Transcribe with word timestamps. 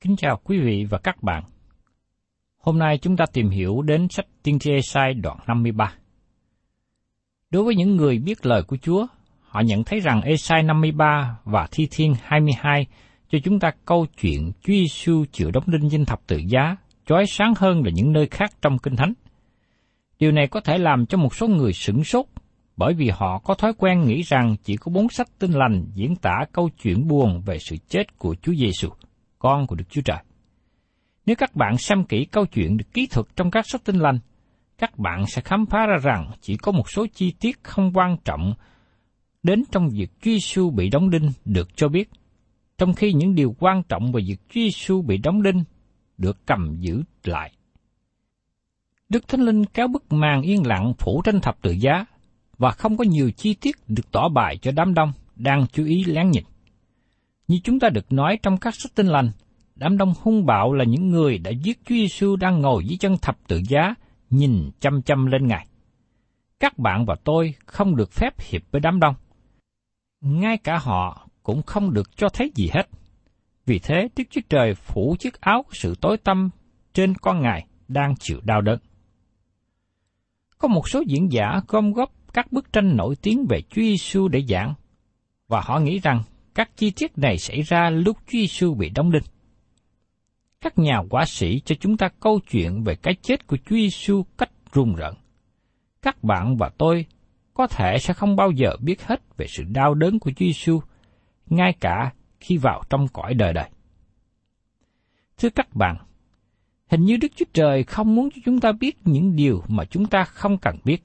Kính 0.00 0.16
chào 0.16 0.40
quý 0.44 0.58
vị 0.58 0.84
và 0.90 0.98
các 0.98 1.22
bạn. 1.22 1.44
Hôm 2.58 2.78
nay 2.78 2.98
chúng 2.98 3.16
ta 3.16 3.24
tìm 3.32 3.50
hiểu 3.50 3.82
đến 3.82 4.08
sách 4.10 4.26
Tiên 4.42 4.58
tri 4.58 4.70
Esai 4.72 5.14
đoạn 5.14 5.38
53. 5.46 5.92
Đối 7.50 7.64
với 7.64 7.74
những 7.74 7.96
người 7.96 8.18
biết 8.18 8.46
lời 8.46 8.62
của 8.62 8.76
Chúa, 8.76 9.06
họ 9.40 9.60
nhận 9.60 9.84
thấy 9.84 10.00
rằng 10.00 10.22
Esai 10.22 10.62
53 10.62 11.38
và 11.44 11.68
Thi 11.70 11.88
Thiên 11.90 12.14
22 12.22 12.86
cho 13.30 13.38
chúng 13.44 13.60
ta 13.60 13.70
câu 13.84 14.06
chuyện 14.20 14.52
Chúa 14.52 14.72
Giêsu 14.72 15.24
chịu 15.32 15.50
đóng 15.50 15.64
đinh 15.66 15.90
trên 15.90 16.04
thập 16.04 16.26
tự 16.26 16.36
giá, 16.48 16.76
chói 17.06 17.24
sáng 17.26 17.54
hơn 17.56 17.82
là 17.84 17.90
những 17.94 18.12
nơi 18.12 18.26
khác 18.26 18.50
trong 18.62 18.78
Kinh 18.78 18.96
Thánh. 18.96 19.12
Điều 20.18 20.32
này 20.32 20.46
có 20.46 20.60
thể 20.60 20.78
làm 20.78 21.06
cho 21.06 21.18
một 21.18 21.34
số 21.34 21.48
người 21.48 21.72
sửng 21.72 22.04
sốt 22.04 22.26
bởi 22.76 22.94
vì 22.94 23.10
họ 23.10 23.38
có 23.38 23.54
thói 23.54 23.72
quen 23.78 24.04
nghĩ 24.04 24.22
rằng 24.22 24.56
chỉ 24.64 24.76
có 24.76 24.92
bốn 24.92 25.08
sách 25.08 25.28
tinh 25.38 25.52
lành 25.52 25.86
diễn 25.94 26.16
tả 26.16 26.34
câu 26.52 26.70
chuyện 26.82 27.08
buồn 27.08 27.42
về 27.46 27.58
sự 27.58 27.76
chết 27.88 28.18
của 28.18 28.34
Chúa 28.42 28.54
Giêsu, 28.54 28.88
con 29.46 29.66
của 29.66 29.76
Đức 29.76 29.84
Chúa 29.90 30.00
Trời. 30.04 30.22
Nếu 31.26 31.36
các 31.36 31.56
bạn 31.56 31.78
xem 31.78 32.04
kỹ 32.04 32.24
câu 32.24 32.46
chuyện 32.46 32.76
được 32.76 32.84
kỹ 32.94 33.06
thuật 33.06 33.26
trong 33.36 33.50
các 33.50 33.66
sách 33.66 33.84
tinh 33.84 33.96
lành, 33.96 34.18
các 34.78 34.98
bạn 34.98 35.26
sẽ 35.26 35.42
khám 35.42 35.66
phá 35.66 35.86
ra 35.86 35.96
rằng 36.02 36.30
chỉ 36.40 36.56
có 36.56 36.72
một 36.72 36.90
số 36.90 37.06
chi 37.14 37.34
tiết 37.40 37.64
không 37.64 37.92
quan 37.94 38.16
trọng 38.24 38.54
đến 39.42 39.64
trong 39.70 39.88
việc 39.88 40.10
Chúa 40.20 40.30
Giêsu 40.30 40.70
bị 40.70 40.90
đóng 40.90 41.10
đinh 41.10 41.30
được 41.44 41.76
cho 41.76 41.88
biết, 41.88 42.10
trong 42.78 42.94
khi 42.94 43.12
những 43.12 43.34
điều 43.34 43.54
quan 43.58 43.82
trọng 43.88 44.12
về 44.12 44.22
việc 44.26 44.36
Chúa 44.48 44.60
Giêsu 44.60 45.02
bị 45.02 45.18
đóng 45.18 45.42
đinh 45.42 45.64
được 46.18 46.46
cầm 46.46 46.76
giữ 46.80 47.02
lại. 47.24 47.52
Đức 49.08 49.28
Thánh 49.28 49.40
Linh 49.40 49.64
kéo 49.64 49.88
bức 49.88 50.12
màn 50.12 50.42
yên 50.42 50.66
lặng 50.66 50.92
phủ 50.98 51.22
trên 51.24 51.40
thập 51.40 51.62
tự 51.62 51.70
giá 51.70 52.04
và 52.58 52.70
không 52.70 52.96
có 52.96 53.04
nhiều 53.04 53.30
chi 53.30 53.54
tiết 53.60 53.76
được 53.88 54.10
tỏ 54.12 54.28
bài 54.28 54.58
cho 54.62 54.72
đám 54.72 54.94
đông 54.94 55.12
đang 55.36 55.66
chú 55.72 55.84
ý 55.84 56.04
lén 56.04 56.30
nhìn. 56.30 56.44
Như 57.48 57.58
chúng 57.64 57.80
ta 57.80 57.88
được 57.88 58.12
nói 58.12 58.38
trong 58.42 58.56
các 58.56 58.74
sách 58.74 58.92
tin 58.94 59.06
lành, 59.06 59.30
đám 59.74 59.98
đông 59.98 60.12
hung 60.20 60.46
bạo 60.46 60.72
là 60.72 60.84
những 60.84 61.08
người 61.08 61.38
đã 61.38 61.50
giết 61.50 61.78
Chúa 61.84 61.94
Giêsu 61.94 62.36
đang 62.36 62.60
ngồi 62.60 62.84
dưới 62.86 62.98
chân 62.98 63.16
thập 63.22 63.48
tự 63.48 63.60
giá, 63.68 63.94
nhìn 64.30 64.70
chăm 64.80 65.02
chăm 65.02 65.26
lên 65.26 65.46
Ngài. 65.46 65.66
Các 66.60 66.78
bạn 66.78 67.06
và 67.06 67.16
tôi 67.24 67.54
không 67.66 67.96
được 67.96 68.12
phép 68.12 68.40
hiệp 68.40 68.62
với 68.70 68.80
đám 68.80 69.00
đông. 69.00 69.14
Ngay 70.20 70.58
cả 70.58 70.78
họ 70.78 71.28
cũng 71.42 71.62
không 71.62 71.92
được 71.92 72.16
cho 72.16 72.28
thấy 72.28 72.52
gì 72.54 72.70
hết. 72.74 72.88
Vì 73.66 73.78
thế, 73.78 74.08
Đức 74.16 74.24
Chúa 74.30 74.40
Trời 74.48 74.74
phủ 74.74 75.16
chiếc 75.18 75.40
áo 75.40 75.64
sự 75.72 75.94
tối 76.00 76.16
tâm 76.16 76.50
trên 76.94 77.14
con 77.14 77.42
Ngài 77.42 77.66
đang 77.88 78.14
chịu 78.16 78.40
đau 78.44 78.60
đớn. 78.60 78.78
Có 80.58 80.68
một 80.68 80.88
số 80.88 81.00
diễn 81.06 81.32
giả 81.32 81.60
gom 81.68 81.92
góp 81.92 82.12
các 82.32 82.52
bức 82.52 82.72
tranh 82.72 82.96
nổi 82.96 83.16
tiếng 83.22 83.46
về 83.48 83.62
Chúa 83.62 83.82
Giêsu 83.82 84.28
để 84.28 84.42
giảng, 84.48 84.74
và 85.48 85.60
họ 85.60 85.78
nghĩ 85.78 85.98
rằng 85.98 86.22
các 86.56 86.76
chi 86.76 86.90
tiết 86.90 87.18
này 87.18 87.38
xảy 87.38 87.62
ra 87.62 87.90
lúc 87.90 88.16
Chúa 88.26 88.38
Giêsu 88.38 88.74
bị 88.74 88.90
đóng 88.90 89.12
đinh. 89.12 89.22
Các 90.60 90.78
nhà 90.78 91.02
quả 91.10 91.24
sĩ 91.26 91.60
cho 91.60 91.74
chúng 91.80 91.96
ta 91.96 92.08
câu 92.20 92.40
chuyện 92.50 92.82
về 92.82 92.94
cái 92.94 93.14
chết 93.22 93.46
của 93.46 93.56
Chúa 93.56 93.76
Giêsu 93.76 94.22
cách 94.38 94.50
rùng 94.72 94.94
rợn. 94.94 95.14
Các 96.02 96.24
bạn 96.24 96.56
và 96.56 96.70
tôi 96.78 97.06
có 97.54 97.66
thể 97.66 97.98
sẽ 97.98 98.14
không 98.14 98.36
bao 98.36 98.50
giờ 98.50 98.76
biết 98.80 99.02
hết 99.02 99.36
về 99.36 99.46
sự 99.48 99.62
đau 99.62 99.94
đớn 99.94 100.18
của 100.18 100.30
Chúa 100.30 100.46
Giêsu, 100.46 100.80
ngay 101.46 101.72
cả 101.80 102.12
khi 102.40 102.56
vào 102.56 102.82
trong 102.90 103.08
cõi 103.08 103.34
đời 103.34 103.52
đời. 103.52 103.70
Thưa 105.38 105.50
các 105.50 105.74
bạn, 105.74 105.96
hình 106.90 107.04
như 107.04 107.16
Đức 107.16 107.32
Chúa 107.36 107.44
Trời 107.52 107.84
không 107.84 108.14
muốn 108.14 108.28
cho 108.30 108.40
chúng 108.44 108.60
ta 108.60 108.72
biết 108.72 108.96
những 109.04 109.36
điều 109.36 109.62
mà 109.68 109.84
chúng 109.84 110.06
ta 110.06 110.24
không 110.24 110.58
cần 110.58 110.76
biết. 110.84 111.02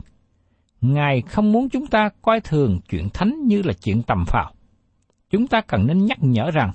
Ngài 0.82 1.22
không 1.22 1.52
muốn 1.52 1.70
chúng 1.70 1.88
ta 1.88 2.10
coi 2.22 2.40
thường 2.42 2.80
chuyện 2.90 3.10
thánh 3.14 3.48
như 3.48 3.62
là 3.62 3.74
chuyện 3.74 4.04
tầm 4.04 4.24
phào. 4.28 4.54
Chúng 5.32 5.48
ta 5.48 5.62
cần 5.62 5.88
nên 5.88 6.06
nhắc 6.06 6.18
nhở 6.22 6.52
rằng 6.52 6.72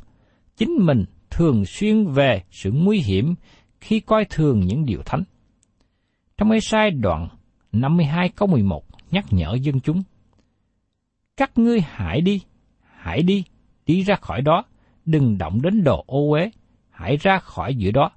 chính 0.56 0.70
mình 0.80 1.04
thường 1.30 1.64
xuyên 1.64 2.06
về 2.06 2.42
sự 2.50 2.72
nguy 2.72 2.98
hiểm 2.98 3.34
khi 3.80 4.00
coi 4.00 4.24
thường 4.24 4.60
những 4.60 4.84
điều 4.84 5.02
thánh. 5.02 5.22
Trong 6.38 6.50
ê 6.50 6.60
sai 6.60 6.90
đoạn 6.90 7.28
52 7.72 8.28
câu 8.28 8.48
11 8.48 8.84
nhắc 9.10 9.24
nhở 9.30 9.56
dân 9.62 9.80
chúng. 9.80 10.02
Các 11.36 11.58
ngươi 11.58 11.80
hãy 11.80 12.20
đi, 12.20 12.40
hãy 12.80 13.22
đi, 13.22 13.44
đi 13.86 14.02
ra 14.02 14.16
khỏi 14.16 14.42
đó, 14.42 14.64
đừng 15.04 15.38
động 15.38 15.62
đến 15.62 15.84
đồ 15.84 16.04
ô 16.06 16.30
uế, 16.30 16.50
hãy 16.90 17.16
ra 17.16 17.38
khỏi 17.38 17.74
giữa 17.74 17.90
đó. 17.90 18.10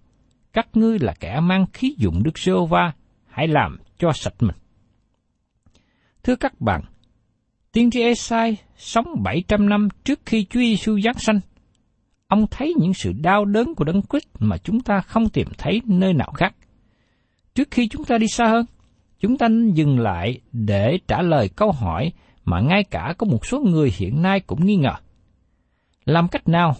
Các 0.53 0.67
ngươi 0.73 0.99
là 0.99 1.13
kẻ 1.19 1.39
mang 1.39 1.65
khí 1.73 1.95
dụng 1.97 2.23
Đức 2.23 2.37
Sơ 2.37 2.65
Va, 2.65 2.91
hãy 3.27 3.47
làm 3.47 3.77
cho 3.97 4.11
sạch 4.13 4.33
mình. 4.39 4.55
Thưa 6.23 6.35
các 6.35 6.61
bạn, 6.61 6.81
tiên 7.71 7.91
tri 7.91 8.01
Esai 8.01 8.57
sống 8.77 9.05
700 9.23 9.69
năm 9.69 9.87
trước 10.03 10.19
khi 10.25 10.45
Chúa 10.45 10.59
Giêsu 10.59 10.99
giáng 10.99 11.19
sanh. 11.19 11.39
Ông 12.27 12.45
thấy 12.51 12.73
những 12.77 12.93
sự 12.93 13.11
đau 13.21 13.45
đớn 13.45 13.75
của 13.75 13.83
Đấng 13.83 14.01
Christ 14.09 14.27
mà 14.39 14.57
chúng 14.57 14.79
ta 14.79 15.01
không 15.01 15.29
tìm 15.29 15.47
thấy 15.57 15.81
nơi 15.85 16.13
nào 16.13 16.31
khác. 16.31 16.55
Trước 17.55 17.71
khi 17.71 17.87
chúng 17.87 18.05
ta 18.05 18.17
đi 18.17 18.27
xa 18.27 18.47
hơn, 18.47 18.65
chúng 19.19 19.37
ta 19.37 19.47
nên 19.47 19.73
dừng 19.73 19.99
lại 19.99 20.39
để 20.51 20.97
trả 21.07 21.21
lời 21.21 21.49
câu 21.55 21.71
hỏi 21.71 22.11
mà 22.45 22.61
ngay 22.61 22.83
cả 22.83 23.13
có 23.17 23.27
một 23.27 23.45
số 23.45 23.59
người 23.59 23.93
hiện 23.97 24.21
nay 24.21 24.39
cũng 24.39 24.65
nghi 24.65 24.75
ngờ. 24.75 24.93
Làm 26.05 26.27
cách 26.27 26.47
nào? 26.47 26.75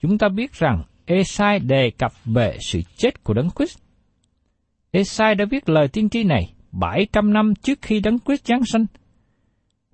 Chúng 0.00 0.18
ta 0.18 0.28
biết 0.28 0.52
rằng 0.52 0.82
Esai 1.06 1.58
đề 1.58 1.90
cập 1.90 2.12
về 2.24 2.58
sự 2.60 2.80
chết 2.96 3.24
của 3.24 3.34
Đấng 3.34 3.50
Christ. 3.50 3.78
Esai 4.90 5.34
đã 5.34 5.44
viết 5.50 5.68
lời 5.68 5.88
tiên 5.88 6.08
tri 6.08 6.24
này 6.24 6.52
700 6.72 7.32
năm 7.32 7.54
trước 7.54 7.78
khi 7.82 8.00
Đấng 8.00 8.18
Christ 8.18 8.46
giáng 8.46 8.64
sinh. 8.64 8.86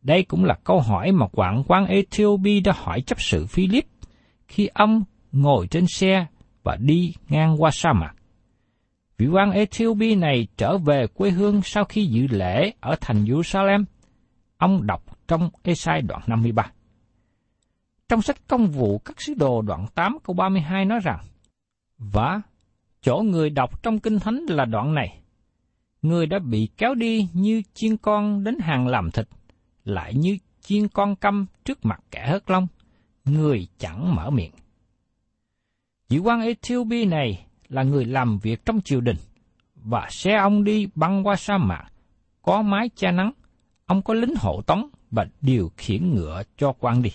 Đây 0.04 0.22
cũng 0.22 0.44
là 0.44 0.54
câu 0.64 0.80
hỏi 0.80 1.12
mà 1.12 1.26
quản 1.32 1.62
quan 1.66 1.86
Ethiopia 1.86 2.60
đã 2.60 2.72
hỏi 2.76 3.00
chấp 3.00 3.20
sự 3.20 3.46
Philip 3.46 3.84
khi 4.48 4.66
ông 4.74 5.04
ngồi 5.32 5.66
trên 5.66 5.86
xe 5.86 6.26
và 6.62 6.76
đi 6.80 7.14
ngang 7.28 7.62
qua 7.62 7.70
sa 7.70 7.92
mạc. 7.92 8.14
Vị 9.18 9.26
quan 9.26 9.50
Ethiopia 9.50 10.14
này 10.14 10.46
trở 10.56 10.78
về 10.78 11.06
quê 11.14 11.30
hương 11.30 11.62
sau 11.62 11.84
khi 11.84 12.06
dự 12.06 12.26
lễ 12.30 12.72
ở 12.80 12.96
thành 13.00 13.24
Jerusalem. 13.24 13.84
Ông 14.56 14.86
đọc 14.86 15.02
trong 15.28 15.50
Esai 15.62 16.02
đoạn 16.02 16.22
53. 16.26 16.70
Trong 18.08 18.22
sách 18.22 18.36
công 18.48 18.66
vụ 18.66 18.98
các 18.98 19.22
sứ 19.22 19.34
đồ 19.34 19.62
đoạn 19.62 19.86
8 19.94 20.18
câu 20.24 20.34
32 20.34 20.84
nói 20.84 20.98
rằng, 21.02 21.20
Và 21.98 22.40
chỗ 23.02 23.16
người 23.16 23.50
đọc 23.50 23.82
trong 23.82 23.98
kinh 23.98 24.18
thánh 24.18 24.46
là 24.48 24.64
đoạn 24.64 24.94
này, 24.94 25.18
người 26.02 26.26
đã 26.26 26.38
bị 26.38 26.68
kéo 26.76 26.94
đi 26.94 27.28
như 27.32 27.62
chiên 27.74 27.96
con 27.96 28.44
đến 28.44 28.58
hàng 28.60 28.86
làm 28.86 29.10
thịt, 29.10 29.28
lại 29.84 30.14
như 30.14 30.38
chiên 30.60 30.88
con 30.88 31.16
câm 31.16 31.46
trước 31.64 31.84
mặt 31.84 32.00
kẻ 32.10 32.26
hớt 32.26 32.50
lông, 32.50 32.66
người 33.24 33.66
chẳng 33.78 34.14
mở 34.14 34.30
miệng. 34.30 34.52
Vị 36.08 36.18
quan 36.18 36.40
Ethiopia 36.40 37.04
này 37.04 37.46
là 37.68 37.82
người 37.82 38.04
làm 38.04 38.38
việc 38.38 38.64
trong 38.66 38.80
triều 38.80 39.00
đình, 39.00 39.16
và 39.74 40.08
xe 40.10 40.34
ông 40.34 40.64
đi 40.64 40.88
băng 40.94 41.26
qua 41.26 41.36
sa 41.36 41.58
mạc, 41.58 41.84
có 42.42 42.62
mái 42.62 42.88
che 42.88 43.12
nắng, 43.12 43.32
ông 43.86 44.02
có 44.02 44.14
lính 44.14 44.34
hộ 44.38 44.62
tống 44.62 44.88
và 45.10 45.26
điều 45.40 45.72
khiển 45.76 46.14
ngựa 46.14 46.42
cho 46.56 46.72
quan 46.72 47.02
đi. 47.02 47.10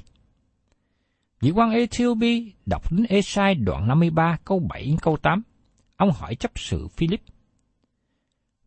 Vị 1.40 1.52
quan 1.52 1.72
Ethiopia 1.72 2.44
đọc 2.66 2.92
đến 2.92 3.06
Esai 3.10 3.56
đoạn 3.56 3.88
53 3.88 4.38
câu 4.46 4.60
7 4.60 4.98
câu 5.02 5.18
8. 5.18 5.44
Ông 5.98 6.12
hỏi 6.12 6.36
chấp 6.36 6.52
sự 6.56 6.88
Philip. 6.88 7.22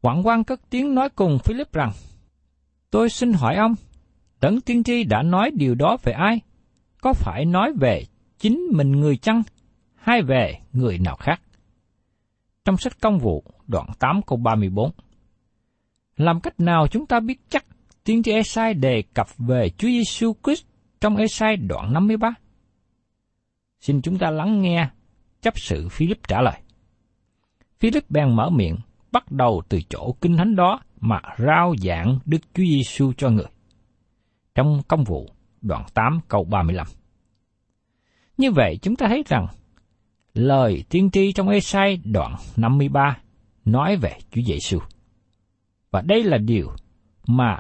Quảng 0.00 0.26
quan 0.26 0.44
cất 0.44 0.60
tiếng 0.70 0.94
nói 0.94 1.08
cùng 1.08 1.38
Philip 1.38 1.72
rằng, 1.72 1.92
Tôi 2.90 3.10
xin 3.10 3.32
hỏi 3.32 3.56
ông, 3.56 3.74
Tấn 4.42 4.60
Tiên 4.60 4.82
Tri 4.84 5.04
đã 5.04 5.22
nói 5.22 5.50
điều 5.54 5.74
đó 5.74 5.96
về 6.02 6.12
ai? 6.12 6.40
Có 7.00 7.12
phải 7.12 7.44
nói 7.44 7.72
về 7.80 8.02
chính 8.38 8.60
mình 8.72 8.92
người 8.92 9.16
chăng, 9.16 9.42
hay 9.94 10.22
về 10.22 10.58
người 10.72 10.98
nào 10.98 11.16
khác? 11.16 11.40
Trong 12.64 12.76
sách 12.76 13.00
công 13.00 13.18
vụ, 13.18 13.44
đoạn 13.66 13.86
8 13.98 14.20
câu 14.26 14.38
34. 14.38 14.90
Làm 16.16 16.40
cách 16.40 16.60
nào 16.60 16.86
chúng 16.88 17.06
ta 17.06 17.20
biết 17.20 17.40
chắc 17.48 17.64
tiên 18.04 18.22
tri 18.22 18.32
Esai 18.32 18.74
đề 18.74 19.02
cập 19.14 19.26
về 19.38 19.68
Chúa 19.68 19.88
Giêsu 19.88 20.32
Christ 20.44 20.64
trong 21.00 21.16
Esai 21.16 21.56
đoạn 21.56 21.92
53? 21.92 22.34
Xin 23.80 24.02
chúng 24.02 24.18
ta 24.18 24.30
lắng 24.30 24.62
nghe 24.62 24.88
chấp 25.42 25.58
sự 25.58 25.88
Philip 25.88 26.18
trả 26.28 26.42
lời. 26.42 26.60
Philip 27.80 28.10
bèn 28.10 28.36
mở 28.36 28.50
miệng, 28.50 28.76
bắt 29.12 29.32
đầu 29.32 29.62
từ 29.68 29.80
chỗ 29.88 30.14
kinh 30.20 30.36
thánh 30.36 30.56
đó 30.56 30.80
mà 31.00 31.20
rao 31.38 31.74
giảng 31.78 32.18
Đức 32.24 32.38
Chúa 32.54 32.64
Giêsu 32.64 33.12
cho 33.16 33.30
người. 33.30 33.46
Trong 34.54 34.82
công 34.88 35.04
vụ, 35.04 35.28
đoạn 35.62 35.84
8 35.94 36.20
câu 36.28 36.44
35. 36.44 36.86
Như 38.36 38.52
vậy 38.52 38.78
chúng 38.82 38.96
ta 38.96 39.08
thấy 39.08 39.22
rằng, 39.26 39.46
lời 40.34 40.84
tiên 40.88 41.10
tri 41.10 41.32
trong 41.32 41.48
Esai 41.48 42.00
đoạn 42.04 42.36
53 42.56 43.18
nói 43.64 43.96
về 43.96 44.18
Chúa 44.30 44.42
Giêsu. 44.42 44.78
Và 45.90 46.02
đây 46.02 46.24
là 46.24 46.38
điều 46.38 46.70
mà 47.26 47.58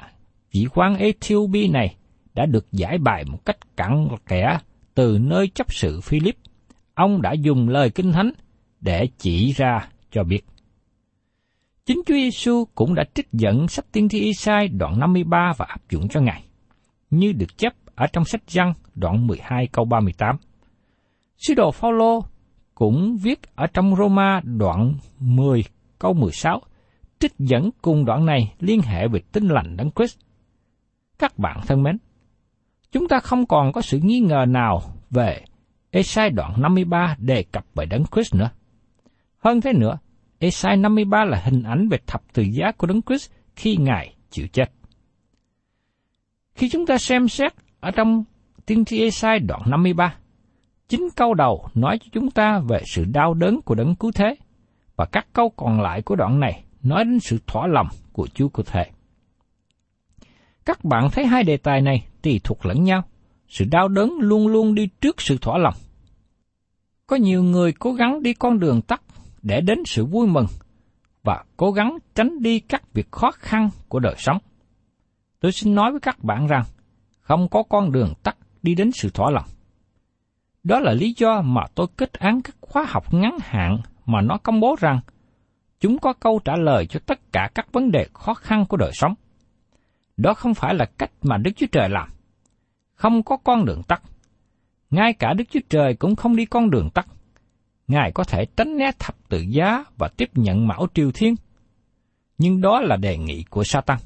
vị 0.52 0.66
quan 0.74 0.96
Ethiopia 0.96 1.68
này 1.68 1.96
đã 2.34 2.46
được 2.46 2.66
giải 2.72 2.98
bài 2.98 3.24
một 3.24 3.44
cách 3.44 3.76
cặn 3.76 4.08
kẽ 4.26 4.58
từ 4.94 5.18
nơi 5.18 5.48
chấp 5.48 5.72
sự 5.74 6.00
Philip, 6.00 6.36
ông 6.94 7.22
đã 7.22 7.32
dùng 7.32 7.68
lời 7.68 7.90
kinh 7.90 8.12
thánh 8.12 8.30
để 8.80 9.08
chỉ 9.18 9.52
ra 9.52 9.88
cho 10.10 10.24
biết. 10.24 10.40
Chính 11.86 12.02
Chúa 12.06 12.14
Giêsu 12.14 12.64
cũng 12.74 12.94
đã 12.94 13.04
trích 13.14 13.28
dẫn 13.32 13.68
sách 13.68 13.84
tiên 13.92 14.08
tri 14.08 14.20
Isai 14.20 14.68
đoạn 14.68 15.00
53 15.00 15.52
và 15.56 15.66
áp 15.68 15.90
dụng 15.90 16.08
cho 16.08 16.20
Ngài, 16.20 16.44
như 17.12 17.32
được 17.32 17.58
chép 17.58 17.72
ở 17.94 18.06
trong 18.12 18.24
sách 18.24 18.42
Giăng 18.48 18.72
đoạn 18.94 19.26
12 19.26 19.66
câu 19.66 19.84
38. 19.84 20.36
Sứ 21.36 21.54
đồ 21.54 21.70
Phaolô 21.70 22.24
cũng 22.74 23.16
viết 23.22 23.40
ở 23.54 23.66
trong 23.66 23.96
Roma 23.96 24.40
đoạn 24.44 24.94
10 25.18 25.64
câu 25.98 26.12
16, 26.14 26.60
trích 27.18 27.32
dẫn 27.38 27.70
cùng 27.82 28.04
đoạn 28.04 28.26
này 28.26 28.54
liên 28.60 28.80
hệ 28.80 29.08
về 29.08 29.20
tinh 29.32 29.48
lành 29.48 29.76
Đấng 29.76 29.90
Christ. 29.90 30.18
Các 31.18 31.38
bạn 31.38 31.60
thân 31.66 31.82
mến, 31.82 31.98
chúng 32.92 33.08
ta 33.08 33.20
không 33.20 33.46
còn 33.46 33.72
có 33.72 33.80
sự 33.80 33.98
nghi 34.02 34.20
ngờ 34.20 34.44
nào 34.48 34.82
về 35.10 35.44
Esai 35.90 36.30
đoạn 36.30 36.62
53 36.62 37.16
đề 37.18 37.42
cập 37.52 37.64
về 37.74 37.86
Đấng 37.86 38.04
Christ 38.14 38.34
nữa. 38.34 38.50
Hơn 39.38 39.60
thế 39.60 39.72
nữa, 39.72 39.98
Esai 40.38 40.76
53 40.76 41.24
là 41.24 41.42
hình 41.44 41.62
ảnh 41.62 41.88
về 41.88 41.98
thập 42.06 42.22
tự 42.32 42.42
giá 42.42 42.72
của 42.72 42.86
Đấng 42.86 43.02
Christ 43.02 43.30
khi 43.56 43.76
Ngài 43.76 44.14
chịu 44.30 44.46
chết. 44.52 44.72
Khi 46.54 46.68
chúng 46.68 46.86
ta 46.86 46.98
xem 46.98 47.28
xét 47.28 47.52
ở 47.80 47.90
trong 47.90 48.24
tiên 48.66 48.84
tri 48.84 49.00
Esai 49.00 49.38
đoạn 49.38 49.62
53, 49.66 50.16
chính 50.88 51.08
câu 51.16 51.34
đầu 51.34 51.68
nói 51.74 51.98
cho 51.98 52.06
chúng 52.12 52.30
ta 52.30 52.60
về 52.68 52.82
sự 52.86 53.04
đau 53.04 53.34
đớn 53.34 53.60
của 53.62 53.74
đấng 53.74 53.94
cứu 53.94 54.12
thế, 54.12 54.36
và 54.96 55.04
các 55.12 55.26
câu 55.32 55.50
còn 55.50 55.80
lại 55.80 56.02
của 56.02 56.16
đoạn 56.16 56.40
này 56.40 56.64
nói 56.82 57.04
đến 57.04 57.20
sự 57.20 57.38
thỏa 57.46 57.66
lòng 57.66 57.88
của 58.12 58.26
Chúa 58.34 58.48
cứu 58.48 58.64
thế. 58.68 58.90
Các 60.64 60.84
bạn 60.84 61.08
thấy 61.12 61.26
hai 61.26 61.42
đề 61.42 61.56
tài 61.56 61.80
này 61.80 62.06
tùy 62.22 62.40
thuộc 62.44 62.66
lẫn 62.66 62.84
nhau. 62.84 63.02
Sự 63.48 63.64
đau 63.70 63.88
đớn 63.88 64.12
luôn 64.20 64.48
luôn 64.48 64.74
đi 64.74 64.88
trước 65.00 65.20
sự 65.20 65.38
thỏa 65.40 65.58
lòng. 65.58 65.74
Có 67.06 67.16
nhiều 67.16 67.42
người 67.42 67.72
cố 67.72 67.92
gắng 67.92 68.22
đi 68.22 68.34
con 68.34 68.58
đường 68.58 68.82
tắt 68.82 69.02
để 69.42 69.60
đến 69.60 69.78
sự 69.86 70.04
vui 70.04 70.26
mừng 70.26 70.46
và 71.22 71.44
cố 71.56 71.72
gắng 71.72 71.98
tránh 72.14 72.42
đi 72.42 72.60
các 72.60 72.92
việc 72.92 73.10
khó 73.10 73.30
khăn 73.30 73.70
của 73.88 73.98
đời 73.98 74.14
sống. 74.18 74.38
Tôi 75.42 75.52
xin 75.52 75.74
nói 75.74 75.90
với 75.90 76.00
các 76.00 76.24
bạn 76.24 76.46
rằng, 76.46 76.64
không 77.20 77.48
có 77.48 77.62
con 77.62 77.92
đường 77.92 78.14
tắt 78.22 78.36
đi 78.62 78.74
đến 78.74 78.92
sự 78.92 79.10
thỏa 79.10 79.30
lòng. 79.30 79.44
Đó 80.62 80.80
là 80.80 80.92
lý 80.92 81.14
do 81.16 81.42
mà 81.42 81.62
tôi 81.74 81.86
kết 81.96 82.12
án 82.12 82.42
các 82.42 82.56
khóa 82.60 82.84
học 82.88 83.14
ngắn 83.14 83.36
hạn 83.40 83.78
mà 84.06 84.20
nó 84.20 84.38
công 84.42 84.60
bố 84.60 84.76
rằng 84.80 85.00
chúng 85.80 85.98
có 85.98 86.12
câu 86.12 86.40
trả 86.44 86.56
lời 86.56 86.86
cho 86.86 87.00
tất 87.06 87.32
cả 87.32 87.50
các 87.54 87.72
vấn 87.72 87.90
đề 87.90 88.06
khó 88.12 88.34
khăn 88.34 88.66
của 88.68 88.76
đời 88.76 88.90
sống. 88.94 89.14
Đó 90.16 90.34
không 90.34 90.54
phải 90.54 90.74
là 90.74 90.84
cách 90.98 91.10
mà 91.22 91.36
Đức 91.36 91.50
Chúa 91.56 91.66
Trời 91.72 91.88
làm. 91.88 92.08
Không 92.94 93.22
có 93.22 93.36
con 93.36 93.64
đường 93.64 93.82
tắt. 93.82 94.02
Ngay 94.90 95.12
cả 95.12 95.34
Đức 95.34 95.44
Chúa 95.50 95.60
Trời 95.68 95.94
cũng 95.94 96.16
không 96.16 96.36
đi 96.36 96.46
con 96.46 96.70
đường 96.70 96.90
tắt. 96.90 97.06
Ngài 97.88 98.12
có 98.12 98.24
thể 98.24 98.46
tránh 98.56 98.76
né 98.76 98.90
thập 98.98 99.28
tự 99.28 99.40
giá 99.40 99.84
và 99.98 100.08
tiếp 100.08 100.30
nhận 100.34 100.68
mão 100.68 100.86
triều 100.94 101.10
thiên. 101.14 101.34
Nhưng 102.38 102.60
đó 102.60 102.80
là 102.80 102.96
đề 102.96 103.16
nghị 103.18 103.44
của 103.50 103.64
Satan. 103.64 103.98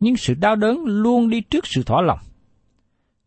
Nhưng 0.00 0.16
sự 0.16 0.34
đau 0.34 0.56
đớn 0.56 0.84
luôn 0.84 1.30
đi 1.30 1.40
trước 1.40 1.66
sự 1.66 1.82
thỏa 1.82 2.02
lòng. 2.02 2.18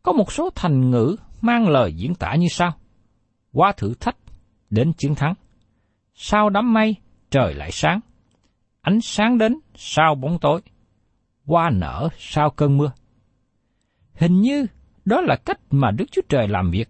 Có 0.04 0.12
một 0.12 0.32
số 0.32 0.50
thành 0.56 0.92
ngữ 0.92 1.16
mang 1.42 1.70
lời 1.70 1.94
diễn 1.94 2.16
tả 2.16 2.36
như 2.36 2.48
sau. 2.50 2.74
Qua 3.54 3.72
thử 3.78 3.94
thách, 4.00 4.18
đến 4.70 4.94
chiến 4.94 5.16
thắng. 5.16 5.34
Sau 6.14 6.50
đám 6.50 6.74
mây, 6.74 6.96
trời 7.32 7.54
lại 7.54 7.72
sáng. 7.72 8.00
Ánh 8.82 9.02
sáng 9.02 9.38
đến, 9.38 9.60
sau 9.76 10.16
bóng 10.16 10.40
tối 10.40 10.62
qua 11.52 11.70
nở 11.70 12.10
sau 12.18 12.50
cơn 12.50 12.78
mưa. 12.78 12.92
Hình 14.14 14.42
như 14.42 14.66
đó 15.06 15.22
là 15.22 15.36
cách 15.36 15.60
mà 15.72 15.92
Đức 15.92 16.06
Chúa 16.12 16.22
Trời 16.30 16.48
làm 16.48 16.72
việc. 16.72 16.88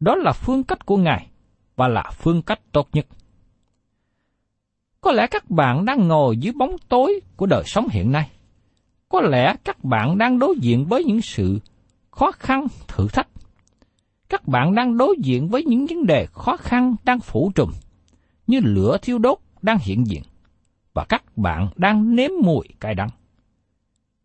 Đó 0.00 0.14
là 0.14 0.32
phương 0.32 0.64
cách 0.64 0.86
của 0.86 0.96
Ngài 0.96 1.26
và 1.76 1.88
là 1.88 2.10
phương 2.12 2.42
cách 2.42 2.60
tốt 2.72 2.88
nhất. 2.92 3.06
Có 5.00 5.12
lẽ 5.12 5.26
các 5.26 5.50
bạn 5.50 5.84
đang 5.84 6.08
ngồi 6.08 6.36
dưới 6.36 6.52
bóng 6.52 6.76
tối 6.88 7.20
của 7.36 7.46
đời 7.46 7.62
sống 7.66 7.88
hiện 7.90 8.12
nay. 8.12 8.30
Có 9.12 9.20
lẽ 9.20 9.54
các 9.64 9.84
bạn 9.84 10.18
đang 10.18 10.38
đối 10.38 10.54
diện 10.60 10.84
với 10.84 11.04
những 11.04 11.22
sự 11.22 11.58
khó 12.10 12.32
khăn, 12.32 12.66
thử 12.88 13.08
thách. 13.08 13.28
Các 14.28 14.48
bạn 14.48 14.74
đang 14.74 14.96
đối 14.96 15.16
diện 15.22 15.48
với 15.48 15.64
những 15.64 15.86
vấn 15.86 16.06
đề 16.06 16.26
khó 16.32 16.56
khăn 16.56 16.96
đang 17.04 17.20
phủ 17.20 17.52
trùm, 17.54 17.70
như 18.46 18.60
lửa 18.62 18.98
thiêu 19.02 19.18
đốt 19.18 19.38
đang 19.62 19.78
hiện 19.80 20.06
diện, 20.06 20.22
và 20.94 21.04
các 21.08 21.22
bạn 21.36 21.68
đang 21.76 22.16
nếm 22.16 22.30
mùi 22.42 22.68
cay 22.80 22.94
đắng. 22.94 23.08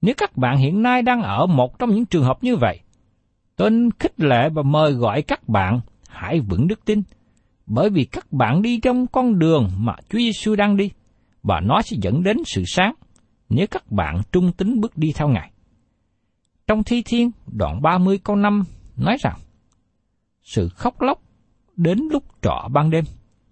Nếu 0.02 0.16
các 0.18 0.38
bạn 0.38 0.58
hiện 0.58 0.82
nay 0.82 1.02
đang 1.02 1.22
ở 1.22 1.46
một 1.46 1.80
trong 1.80 1.90
những 1.90 2.06
trường 2.06 2.24
hợp 2.24 2.44
như 2.44 2.56
vậy, 2.56 2.80
tôi 3.56 3.72
khích 4.00 4.20
lệ 4.20 4.50
và 4.50 4.62
mời 4.62 4.92
gọi 4.92 5.22
các 5.22 5.50
bạn 5.50 5.80
hãy 6.08 6.40
vững 6.40 6.68
đức 6.68 6.86
tin, 6.86 7.02
bởi 7.66 7.90
vì 7.90 8.06
các 8.06 8.32
bạn 8.32 8.62
đi 8.62 8.80
trong 8.80 9.08
con 9.08 9.40
đường 9.40 9.70
mà 9.78 9.96
Chúa 10.10 10.20
Giêsu 10.20 10.56
đang 10.56 10.78
đi, 10.78 10.92
và 11.44 11.60
nó 11.60 11.82
sẽ 11.82 11.98
dẫn 12.02 12.24
đến 12.24 12.38
sự 12.46 12.64
sáng 12.68 12.94
nếu 13.50 13.68
các 13.72 13.92
bạn 13.92 14.22
trung 14.32 14.52
tín 14.52 14.82
bước 14.82 14.98
đi 14.98 15.12
theo 15.16 15.28
Ngài. 15.28 15.52
Trong 16.68 16.84
Thi 16.84 17.02
Thiên, 17.06 17.32
đoạn 17.52 17.82
30 17.82 18.20
câu 18.24 18.36
5 18.36 18.64
nói 18.98 19.18
rằng, 19.20 19.38
Sự 20.42 20.70
khóc 20.70 21.02
lóc 21.02 21.22
đến 21.76 22.00
lúc 22.12 22.24
trọ 22.42 22.68
ban 22.72 22.90
đêm, 22.90 23.04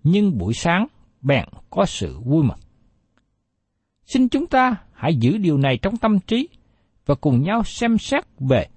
nhưng 0.04 0.38
buổi 0.38 0.54
sáng 0.54 0.88
bèn 1.22 1.46
có 1.70 1.86
sự 1.86 2.20
vui 2.20 2.44
mừng. 2.44 2.58
Xin 4.06 4.30
chúng 4.30 4.48
ta 4.48 4.76
hãy 4.94 5.16
giữ 5.16 5.38
điều 5.38 5.58
này 5.58 5.78
trong 5.78 5.98
tâm 5.98 6.20
trí 6.20 6.50
và 7.06 7.16
cùng 7.16 7.44
nhau 7.44 7.64
xem 7.64 7.98
xét 7.98 8.24
về 8.40 8.68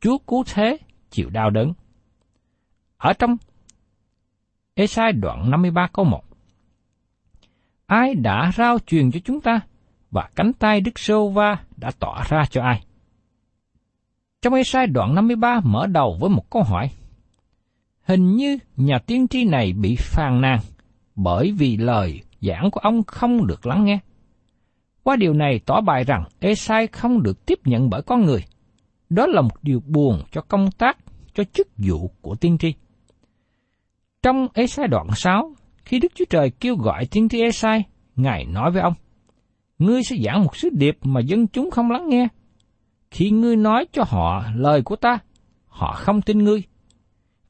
Chúa 0.00 0.18
cứu 0.18 0.44
thế 0.46 0.78
chịu 1.10 1.30
đau 1.30 1.50
đớn. 1.50 1.72
Ở 2.96 3.12
trong 3.12 3.36
Esai 4.74 5.12
đoạn 5.12 5.50
53 5.50 5.88
câu 5.92 6.04
1 6.04 6.22
Ai 7.86 8.14
đã 8.14 8.52
rao 8.56 8.78
truyền 8.78 9.10
cho 9.10 9.20
chúng 9.24 9.40
ta, 9.40 9.60
và 10.10 10.28
cánh 10.36 10.52
tay 10.52 10.80
Đức 10.80 10.98
Sô 10.98 11.28
Va 11.28 11.56
đã 11.76 11.90
tỏ 11.98 12.22
ra 12.28 12.44
cho 12.50 12.62
ai? 12.62 12.82
Trong 14.42 14.54
Esai 14.54 14.86
đoạn 14.86 15.14
53 15.14 15.60
mở 15.64 15.86
đầu 15.86 16.16
với 16.20 16.30
một 16.30 16.50
câu 16.50 16.62
hỏi. 16.62 16.90
Hình 18.02 18.36
như 18.36 18.58
nhà 18.76 18.98
tiên 18.98 19.28
tri 19.28 19.44
này 19.44 19.72
bị 19.72 19.96
phàn 19.98 20.40
nàn 20.40 20.58
bởi 21.16 21.52
vì 21.52 21.76
lời 21.76 22.22
giảng 22.40 22.70
của 22.70 22.80
ông 22.80 23.02
không 23.02 23.46
được 23.46 23.66
lắng 23.66 23.84
nghe. 23.84 23.98
Qua 25.02 25.16
điều 25.16 25.32
này 25.32 25.60
tỏ 25.66 25.80
bài 25.80 26.04
rằng 26.04 26.24
Esai 26.40 26.86
không 26.86 27.22
được 27.22 27.46
tiếp 27.46 27.58
nhận 27.64 27.90
bởi 27.90 28.02
con 28.02 28.24
người. 28.24 28.44
Đó 29.10 29.26
là 29.26 29.40
một 29.40 29.62
điều 29.62 29.80
buồn 29.86 30.22
cho 30.32 30.40
công 30.40 30.70
tác, 30.70 30.98
cho 31.34 31.44
chức 31.44 31.68
vụ 31.76 32.10
của 32.20 32.34
tiên 32.34 32.58
tri. 32.58 32.74
Trong 34.22 34.48
Esai 34.54 34.88
đoạn 34.88 35.06
6, 35.14 35.54
khi 35.84 35.98
Đức 35.98 36.12
Chúa 36.14 36.24
Trời 36.30 36.50
kêu 36.50 36.76
gọi 36.76 37.06
tiên 37.06 37.28
tri 37.28 37.40
Esai, 37.40 37.84
Ngài 38.16 38.44
nói 38.44 38.70
với 38.70 38.82
ông, 38.82 38.94
Ngươi 39.78 40.02
sẽ 40.02 40.16
giảng 40.24 40.44
một 40.44 40.56
sứ 40.56 40.68
điệp 40.72 40.98
mà 41.02 41.20
dân 41.20 41.46
chúng 41.46 41.70
không 41.70 41.90
lắng 41.90 42.08
nghe. 42.08 42.28
Khi 43.10 43.30
ngươi 43.30 43.56
nói 43.56 43.86
cho 43.92 44.04
họ 44.08 44.44
lời 44.54 44.82
của 44.82 44.96
ta, 44.96 45.18
họ 45.66 45.94
không 45.94 46.22
tin 46.22 46.38
ngươi. 46.38 46.62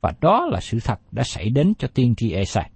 Và 0.01 0.13
đó 0.21 0.47
là 0.51 0.61
sự 0.61 0.79
thật 0.85 1.01
đã 1.13 1.23
xảy 1.23 1.51
đến 1.51 1.75
cho 1.79 1.89
tiên 1.95 2.15
tri 2.17 2.33
Esai. 2.33 2.71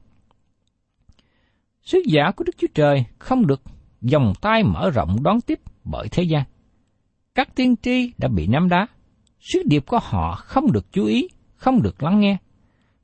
Sứ 1.83 2.03
giả 2.07 2.31
của 2.37 2.45
Đức 2.45 2.53
Chúa 2.59 2.67
Trời 2.75 3.05
không 3.19 3.47
được 3.47 3.63
dòng 4.01 4.33
tay 4.41 4.63
mở 4.63 4.91
rộng 4.91 5.23
đón 5.23 5.41
tiếp 5.41 5.61
bởi 5.85 6.09
thế 6.09 6.23
gian. 6.23 6.45
Các 7.35 7.55
tiên 7.55 7.75
tri 7.83 8.13
đã 8.19 8.29
bị 8.29 8.47
nắm 8.47 8.69
đá, 8.69 8.87
sứ 9.41 9.63
điệp 9.67 9.87
của 9.87 9.99
họ 10.03 10.35
không 10.35 10.73
được 10.73 10.93
chú 10.93 11.05
ý, 11.05 11.29
không 11.57 11.83
được 11.83 12.03
lắng 12.03 12.21
nghe. 12.21 12.37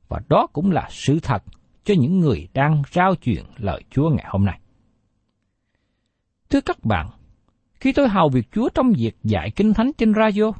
Và 0.07 0.19
đó 0.29 0.47
cũng 0.53 0.71
là 0.71 0.87
sự 0.91 1.19
thật 1.19 1.43
cho 1.83 1.93
những 1.97 2.19
người 2.19 2.47
đang 2.53 2.81
rao 2.91 3.15
truyền 3.15 3.43
lời 3.57 3.83
Chúa 3.91 4.09
ngày 4.09 4.25
hôm 4.27 4.45
nay. 4.45 4.59
Thưa 6.49 6.61
các 6.61 6.85
bạn, 6.85 7.09
khi 7.73 7.91
tôi 7.91 8.09
hầu 8.09 8.29
việc 8.29 8.47
Chúa 8.51 8.69
trong 8.69 8.93
việc 8.93 9.17
dạy 9.23 9.51
kinh 9.55 9.73
thánh 9.73 9.91
trên 9.97 10.13
radio, 10.13 10.51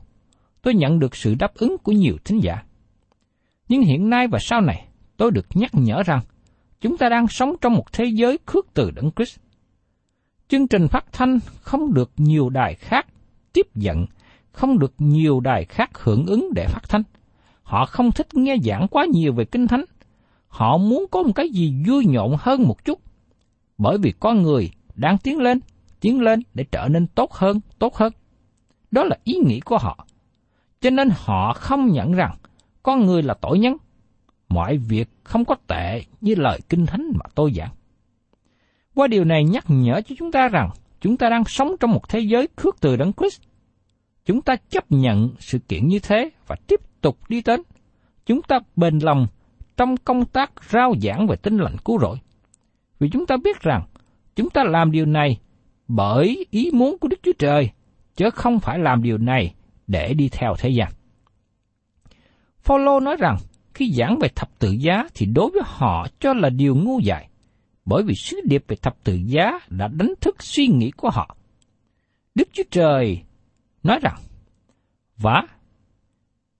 tôi 0.61 0.73
nhận 0.73 0.99
được 0.99 1.15
sự 1.15 1.35
đáp 1.35 1.55
ứng 1.55 1.77
của 1.77 1.91
nhiều 1.91 2.17
thính 2.25 2.43
giả. 2.43 2.63
Nhưng 3.69 3.81
hiện 3.81 4.09
nay 4.09 4.27
và 4.27 4.39
sau 4.39 4.61
này, 4.61 4.87
tôi 5.17 5.31
được 5.31 5.45
nhắc 5.53 5.71
nhở 5.73 6.03
rằng 6.03 6.19
chúng 6.81 6.97
ta 6.97 7.09
đang 7.09 7.27
sống 7.27 7.55
trong 7.61 7.73
một 7.73 7.93
thế 7.93 8.05
giới 8.05 8.39
khước 8.45 8.67
từ 8.73 8.91
Đấng 8.91 9.11
Christ. 9.11 9.39
Chương 10.47 10.67
trình 10.67 10.87
phát 10.87 11.05
thanh 11.11 11.39
không 11.61 11.93
được 11.93 12.11
nhiều 12.17 12.49
đài 12.49 12.75
khác 12.75 13.07
tiếp 13.53 13.67
nhận, 13.75 14.05
không 14.51 14.79
được 14.79 14.93
nhiều 14.97 15.39
đài 15.39 15.65
khác 15.65 15.89
hưởng 15.97 16.25
ứng 16.25 16.49
để 16.55 16.67
phát 16.67 16.89
thanh. 16.89 17.03
Họ 17.63 17.85
không 17.85 18.11
thích 18.11 18.33
nghe 18.33 18.55
giảng 18.63 18.87
quá 18.87 19.05
nhiều 19.13 19.33
về 19.33 19.45
kinh 19.45 19.67
thánh. 19.67 19.83
Họ 20.47 20.77
muốn 20.77 21.05
có 21.11 21.23
một 21.23 21.31
cái 21.35 21.49
gì 21.49 21.75
vui 21.87 22.05
nhộn 22.05 22.35
hơn 22.39 22.63
một 22.63 22.85
chút. 22.85 22.99
Bởi 23.77 23.97
vì 23.97 24.13
con 24.19 24.41
người 24.41 24.71
đang 24.95 25.17
tiến 25.17 25.37
lên, 25.37 25.59
tiến 25.99 26.21
lên 26.21 26.39
để 26.53 26.65
trở 26.71 26.87
nên 26.87 27.07
tốt 27.07 27.33
hơn, 27.33 27.59
tốt 27.79 27.95
hơn. 27.95 28.13
Đó 28.91 29.03
là 29.03 29.17
ý 29.23 29.33
nghĩ 29.45 29.59
của 29.59 29.77
họ. 29.77 30.07
Cho 30.81 30.89
nên 30.89 31.09
họ 31.15 31.53
không 31.53 31.91
nhận 31.91 32.11
rằng 32.11 32.35
con 32.83 33.05
người 33.05 33.23
là 33.23 33.33
tội 33.33 33.59
nhân. 33.59 33.77
Mọi 34.49 34.77
việc 34.77 35.09
không 35.23 35.45
có 35.45 35.55
tệ 35.67 36.03
như 36.21 36.35
lời 36.35 36.59
kinh 36.69 36.85
thánh 36.85 37.11
mà 37.13 37.25
tôi 37.35 37.53
giảng. 37.55 37.71
Qua 38.95 39.07
điều 39.07 39.23
này 39.23 39.43
nhắc 39.43 39.65
nhở 39.67 40.01
cho 40.01 40.15
chúng 40.19 40.31
ta 40.31 40.47
rằng 40.47 40.69
chúng 41.01 41.17
ta 41.17 41.29
đang 41.29 41.43
sống 41.45 41.75
trong 41.79 41.91
một 41.91 42.09
thế 42.09 42.19
giới 42.19 42.47
khước 42.55 42.81
từ 42.81 42.95
đấng 42.95 43.13
Christ. 43.13 43.41
Chúng 44.25 44.41
ta 44.41 44.55
chấp 44.55 44.91
nhận 44.91 45.29
sự 45.39 45.59
kiện 45.59 45.87
như 45.87 45.99
thế 45.99 46.29
và 46.47 46.55
tiếp 46.67 46.79
tục 47.01 47.17
đi 47.29 47.41
đến. 47.41 47.61
Chúng 48.25 48.41
ta 48.41 48.59
bền 48.75 48.99
lòng 48.99 49.27
trong 49.77 49.97
công 49.97 50.25
tác 50.25 50.51
rao 50.69 50.93
giảng 51.01 51.27
về 51.27 51.35
tinh 51.35 51.57
lành 51.57 51.75
cứu 51.85 51.99
rỗi. 51.99 52.17
Vì 52.99 53.09
chúng 53.09 53.25
ta 53.25 53.37
biết 53.43 53.61
rằng 53.61 53.83
chúng 54.35 54.49
ta 54.49 54.63
làm 54.63 54.91
điều 54.91 55.05
này 55.05 55.39
bởi 55.87 56.45
ý 56.51 56.71
muốn 56.73 56.97
của 56.97 57.07
Đức 57.07 57.19
Chúa 57.23 57.33
Trời, 57.39 57.69
chứ 58.15 58.29
không 58.29 58.59
phải 58.59 58.79
làm 58.79 59.03
điều 59.03 59.17
này 59.17 59.53
để 59.87 60.13
đi 60.13 60.29
theo 60.29 60.53
thế 60.59 60.69
gian. 60.69 60.91
Phaolô 62.59 62.99
nói 62.99 63.15
rằng 63.19 63.37
khi 63.73 63.91
giảng 63.91 64.19
về 64.19 64.27
thập 64.35 64.59
tự 64.59 64.71
giá 64.71 65.07
thì 65.13 65.25
đối 65.25 65.51
với 65.51 65.61
họ 65.65 66.07
cho 66.19 66.33
là 66.33 66.49
điều 66.49 66.75
ngu 66.75 66.99
dại, 66.99 67.29
bởi 67.85 68.03
vì 68.03 68.13
sứ 68.15 68.37
điệp 68.45 68.63
về 68.67 68.75
thập 68.81 69.03
tự 69.03 69.19
giá 69.25 69.59
đã 69.69 69.87
đánh 69.87 70.13
thức 70.21 70.43
suy 70.43 70.67
nghĩ 70.67 70.91
của 70.91 71.09
họ. 71.09 71.37
Đức 72.35 72.49
Chúa 72.53 72.63
Trời 72.71 73.23
nói 73.83 73.99
rằng, 74.01 74.15
Vả, 75.17 75.43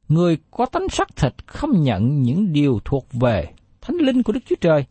người 0.08 0.38
có 0.52 0.66
tánh 0.66 0.90
sắc 0.90 1.16
thịt 1.16 1.34
không 1.48 1.82
nhận 1.82 2.22
những 2.22 2.54
điều 2.54 2.80
thuộc 2.86 3.08
về 3.14 3.46
thánh 3.82 3.96
linh 3.98 4.24
của 4.24 4.34
Đức 4.34 4.40
Chúa 4.50 4.56
Trời, 4.62 4.86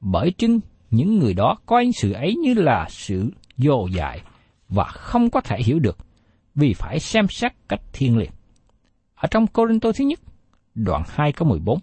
bởi 0.00 0.32
chưng 0.38 0.60
những 0.90 1.18
người 1.18 1.34
đó 1.34 1.56
coi 1.66 1.90
sự 1.94 2.12
ấy 2.12 2.34
như 2.34 2.54
là 2.54 2.86
sự 2.90 3.30
dồ 3.56 3.86
dại 3.86 4.20
và 4.68 4.84
không 4.84 5.30
có 5.30 5.40
thể 5.40 5.58
hiểu 5.64 5.78
được 5.78 5.98
vì 6.54 6.74
phải 6.74 7.00
xem 7.00 7.28
xét 7.28 7.52
cách 7.68 7.80
thiên 7.92 8.18
liệt 8.18 8.30
Ở 9.14 9.28
trong 9.30 9.46
Cô 9.46 9.66
Tô 9.80 9.92
thứ 9.92 10.04
nhất, 10.04 10.20
đoạn 10.74 11.02
2 11.08 11.32
câu 11.32 11.48
14, 11.48 11.78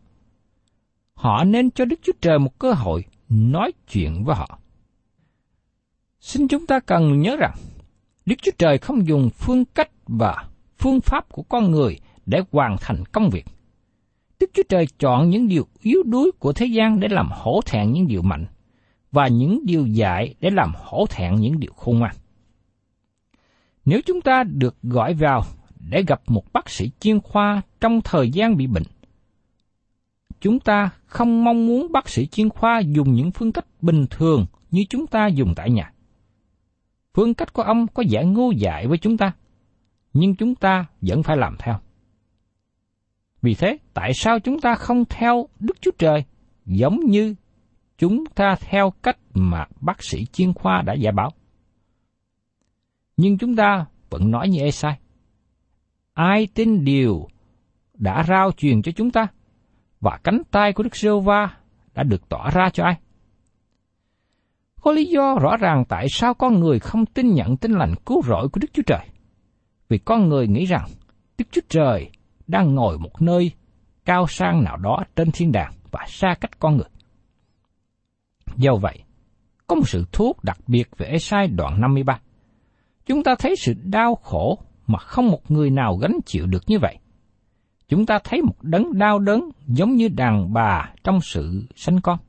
họ 1.14 1.44
nên 1.44 1.72
cho 1.72 1.86
Đức 1.86 2.00
Chúa 2.04 2.14
Trời 2.22 2.40
một 2.40 2.60
cơ 2.60 2.74
hội 2.74 3.04
nói 3.30 3.72
chuyện 3.92 4.24
với 4.24 4.36
họ. 4.36 4.60
Xin 6.20 6.48
chúng 6.48 6.66
ta 6.66 6.80
cần 6.80 7.22
nhớ 7.22 7.36
rằng, 7.36 7.56
Đức 8.26 8.36
Chúa 8.42 8.52
Trời 8.58 8.78
không 8.78 9.08
dùng 9.08 9.30
phương 9.30 9.66
cách 9.66 9.90
và 10.08 10.46
phương 10.78 11.02
pháp 11.02 11.30
của 11.30 11.44
con 11.44 11.72
người 11.72 12.00
để 12.26 12.42
hoàn 12.52 12.76
thành 12.82 13.04
công 13.12 13.30
việc. 13.30 13.46
Đức 14.40 14.50
Chúa 14.54 14.64
Trời 14.70 14.88
chọn 15.00 15.30
những 15.30 15.48
điều 15.48 15.68
yếu 15.82 16.04
đuối 16.04 16.32
của 16.40 16.54
thế 16.54 16.66
gian 16.66 17.00
để 17.00 17.08
làm 17.12 17.30
hổ 17.32 17.62
thẹn 17.66 17.94
những 17.94 18.08
điều 18.08 18.22
mạnh, 18.22 18.46
và 19.12 19.28
những 19.28 19.60
điều 19.66 19.88
dạy 19.88 20.36
để 20.40 20.50
làm 20.50 20.72
hổ 20.76 21.06
thẹn 21.10 21.36
những 21.36 21.60
điều 21.60 21.72
khôn 21.74 22.00
ngoan. 22.00 22.16
Nếu 23.86 24.02
chúng 24.06 24.22
ta 24.22 24.44
được 24.44 24.76
gọi 24.84 25.14
vào 25.14 25.44
để 25.80 26.04
gặp 26.08 26.22
một 26.28 26.54
bác 26.54 26.70
sĩ 26.70 26.92
chuyên 27.00 27.20
khoa 27.20 27.62
trong 27.82 28.02
thời 28.02 28.30
gian 28.30 28.58
bị 28.58 28.68
bệnh, 28.68 28.84
chúng 30.40 30.60
ta 30.60 30.90
không 31.06 31.44
mong 31.44 31.68
muốn 31.68 31.92
bác 31.92 32.10
sĩ 32.10 32.28
chuyên 32.28 32.50
khoa 32.50 32.80
dùng 32.80 33.14
những 33.14 33.32
phương 33.32 33.52
cách 33.52 33.66
bình 33.82 34.06
thường 34.10 34.46
như 34.72 34.84
chúng 34.90 35.08
ta 35.08 35.28
dùng 35.28 35.54
tại 35.56 35.70
nhà. 35.70 35.92
Phương 37.14 37.34
cách 37.34 37.54
của 37.54 37.62
ông 37.62 37.88
có 37.88 38.04
vẻ 38.10 38.26
ngu 38.26 38.52
dại 38.52 38.88
với 38.88 38.98
chúng 38.98 39.18
ta, 39.18 39.32
nhưng 40.14 40.36
chúng 40.36 40.56
ta 40.56 40.86
vẫn 41.02 41.24
phải 41.24 41.38
làm 41.38 41.56
theo. 41.60 41.80
Vì 43.42 43.56
thế, 43.56 43.78
tại 43.94 44.12
sao 44.14 44.40
chúng 44.40 44.62
ta 44.62 44.76
không 44.76 45.06
theo 45.06 45.48
Đức 45.60 45.82
Chúa 45.82 45.92
Trời 45.98 46.24
giống 46.66 47.00
như 47.06 47.36
chúng 47.98 48.24
ta 48.36 48.56
theo 48.60 48.94
cách 49.04 49.18
mà 49.34 49.66
bác 49.82 50.04
sĩ 50.04 50.26
chuyên 50.26 50.54
khoa 50.54 50.82
đã 50.82 50.94
dạy 50.94 51.12
bảo. 51.12 51.32
Nhưng 53.18 53.38
chúng 53.38 53.56
ta 53.56 53.86
vẫn 54.10 54.32
nói 54.32 54.50
như 54.50 54.60
Esai. 54.60 55.00
Ai 56.14 56.48
tin 56.54 56.86
điều 56.86 57.28
đã 57.94 58.24
rao 58.28 58.52
truyền 58.52 58.82
cho 58.82 58.92
chúng 58.92 59.12
ta 59.12 59.28
và 60.00 60.20
cánh 60.24 60.42
tay 60.52 60.74
của 60.74 60.84
Đức 60.84 60.96
giê 60.96 61.10
va 61.24 61.58
đã 61.94 62.04
được 62.04 62.30
tỏ 62.30 62.50
ra 62.54 62.70
cho 62.74 62.84
ai? 62.84 63.00
Có 64.82 64.92
lý 64.92 65.06
do 65.06 65.36
rõ 65.42 65.58
ràng 65.58 65.84
tại 65.90 66.08
sao 66.10 66.34
con 66.34 66.60
người 66.60 66.80
không 66.80 67.06
tin 67.06 67.34
nhận 67.34 67.58
tin 67.58 67.72
lành 67.72 67.96
cứu 68.06 68.22
rỗi 68.24 68.50
của 68.50 68.60
Đức 68.60 68.68
Chúa 68.74 68.84
Trời. 68.86 69.08
Vì 69.90 69.98
con 69.98 70.30
người 70.30 70.48
nghĩ 70.48 70.66
rằng 70.66 70.88
Đức 71.38 71.46
Chúa 71.52 71.62
Trời 71.70 72.12
đang 72.48 72.76
ngồi 72.76 72.98
một 72.98 73.22
nơi 73.22 73.52
cao 74.06 74.28
sang 74.28 74.64
nào 74.64 74.78
đó 74.78 75.04
trên 75.16 75.32
thiên 75.32 75.52
đàng 75.52 75.74
và 75.92 76.06
xa 76.08 76.36
cách 76.42 76.60
con 76.60 76.78
người. 76.78 76.90
Do 78.58 78.76
vậy, 78.76 79.04
có 79.68 79.76
một 79.76 79.90
sự 79.90 80.06
thuốc 80.12 80.44
đặc 80.44 80.58
biệt 80.68 80.90
về 80.98 81.08
Esai 81.08 81.48
đoạn 81.48 81.82
53. 81.82 82.20
Chúng 83.06 83.24
ta 83.24 83.36
thấy 83.40 83.56
sự 83.56 83.74
đau 83.84 84.16
khổ 84.16 84.60
mà 84.88 85.00
không 85.00 85.28
một 85.28 85.52
người 85.52 85.70
nào 85.70 85.98
gánh 85.98 86.18
chịu 86.26 86.46
được 86.46 86.64
như 86.68 86.80
vậy. 86.80 86.98
Chúng 87.88 88.06
ta 88.06 88.20
thấy 88.24 88.42
một 88.42 88.56
đấng 88.62 88.98
đau 88.98 89.20
đớn 89.20 89.50
giống 89.68 89.96
như 89.96 90.08
đàn 90.08 90.54
bà 90.54 90.94
trong 91.04 91.22
sự 91.22 91.68
sanh 91.76 92.02
con. 92.02 92.20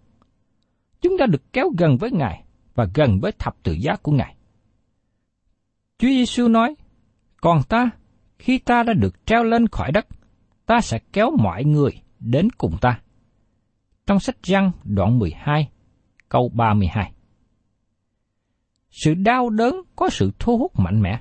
Chúng 1.00 1.18
ta 1.18 1.26
được 1.26 1.52
kéo 1.52 1.70
gần 1.78 1.96
với 1.96 2.10
Ngài 2.10 2.44
và 2.74 2.86
gần 2.94 3.20
với 3.20 3.32
thập 3.32 3.56
tự 3.62 3.72
giá 3.72 3.96
của 4.02 4.12
Ngài. 4.12 4.34
Chúa 5.98 6.08
Giêsu 6.08 6.48
nói, 6.48 6.74
còn 7.40 7.62
ta, 7.68 7.90
khi 8.38 8.58
ta 8.58 8.82
đã 8.82 8.92
được 8.92 9.26
treo 9.26 9.44
lên 9.44 9.68
khỏi 9.68 9.92
đất, 9.92 10.06
ta 10.66 10.80
sẽ 10.80 10.98
kéo 11.12 11.30
mọi 11.38 11.64
người 11.64 11.90
đến 12.20 12.50
cùng 12.50 12.76
ta. 12.80 13.00
Trong 14.06 14.20
sách 14.20 14.36
giăng 14.42 14.70
đoạn 14.84 15.18
12, 15.18 15.68
câu 16.28 16.50
32. 16.54 17.12
Sự 18.90 19.14
đau 19.14 19.50
đớn 19.50 19.82
có 19.96 20.08
sự 20.10 20.30
thu 20.38 20.58
hút 20.58 20.72
mạnh 20.78 21.02
mẽ. 21.02 21.20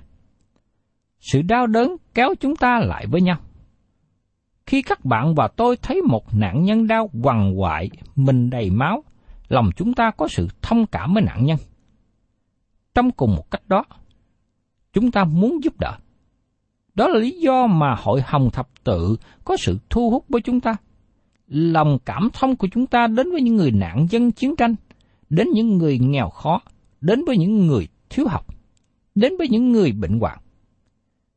Sự 1.20 1.42
đau 1.42 1.68
đớn 1.68 1.96
kéo 2.14 2.34
chúng 2.40 2.56
ta 2.56 2.80
lại 2.80 3.06
với 3.08 3.22
nhau. 3.22 3.38
Khi 4.66 4.82
các 4.82 5.06
bạn 5.06 5.36
và 5.36 5.48
tôi 5.48 5.78
thấy 5.82 6.02
một 6.02 6.34
nạn 6.34 6.64
nhân 6.64 6.88
đau 6.88 7.10
quằn 7.24 7.60
quại, 7.60 7.90
mình 8.16 8.50
đầy 8.50 8.70
máu, 8.70 9.04
lòng 9.48 9.70
chúng 9.76 9.94
ta 9.94 10.12
có 10.12 10.28
sự 10.28 10.48
thông 10.62 10.86
cảm 10.86 11.14
với 11.14 11.24
nạn 11.24 11.46
nhân. 11.46 11.58
Trong 12.96 13.12
cùng 13.12 13.36
một 13.36 13.52
cách 13.52 13.68
đó, 13.68 13.84
chúng 14.94 15.12
ta 15.12 15.24
muốn 15.24 15.64
giúp 15.64 15.74
đỡ. 15.80 15.98
Đó 16.96 17.08
là 17.08 17.20
lý 17.20 17.40
do 17.40 17.68
mà 17.68 17.96
hội 17.96 18.22
hồng 18.26 18.50
thập 18.52 18.84
tự 18.84 19.18
có 19.46 19.58
sự 19.58 19.78
thu 19.90 20.10
hút 20.10 20.26
với 20.30 20.42
chúng 20.42 20.60
ta. 20.62 20.76
lòng 21.48 21.98
cảm 22.06 22.30
thông 22.34 22.56
của 22.56 22.68
chúng 22.72 22.88
ta 22.88 23.08
đến 23.08 23.32
với 23.32 23.42
những 23.42 23.56
người 23.56 23.72
nạn 23.72 24.08
dân 24.10 24.32
chiến 24.32 24.56
tranh, 24.56 24.76
đến 25.30 25.48
những 25.54 25.78
người 25.78 26.00
nghèo 26.00 26.30
khó, 26.30 26.62
đến 27.02 27.26
với 27.26 27.38
những 27.38 27.68
người 27.68 27.88
thiếu 28.10 28.28
học, 28.28 28.46
đến 29.16 29.34
với 29.38 29.48
những 29.50 29.72
người 29.72 29.92
bệnh 29.92 30.20
hoạn. 30.20 30.40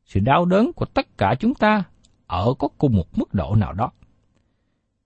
Sự 0.05 0.19
đau 0.19 0.45
đớn 0.45 0.73
của 0.73 0.85
tất 0.85 1.17
cả 1.17 1.35
chúng 1.39 1.53
ta 1.53 1.83
ở 2.27 2.53
có 2.59 2.67
cùng 2.77 2.95
một 2.95 3.17
mức 3.17 3.33
độ 3.33 3.55
nào 3.55 3.73
đó. 3.73 3.91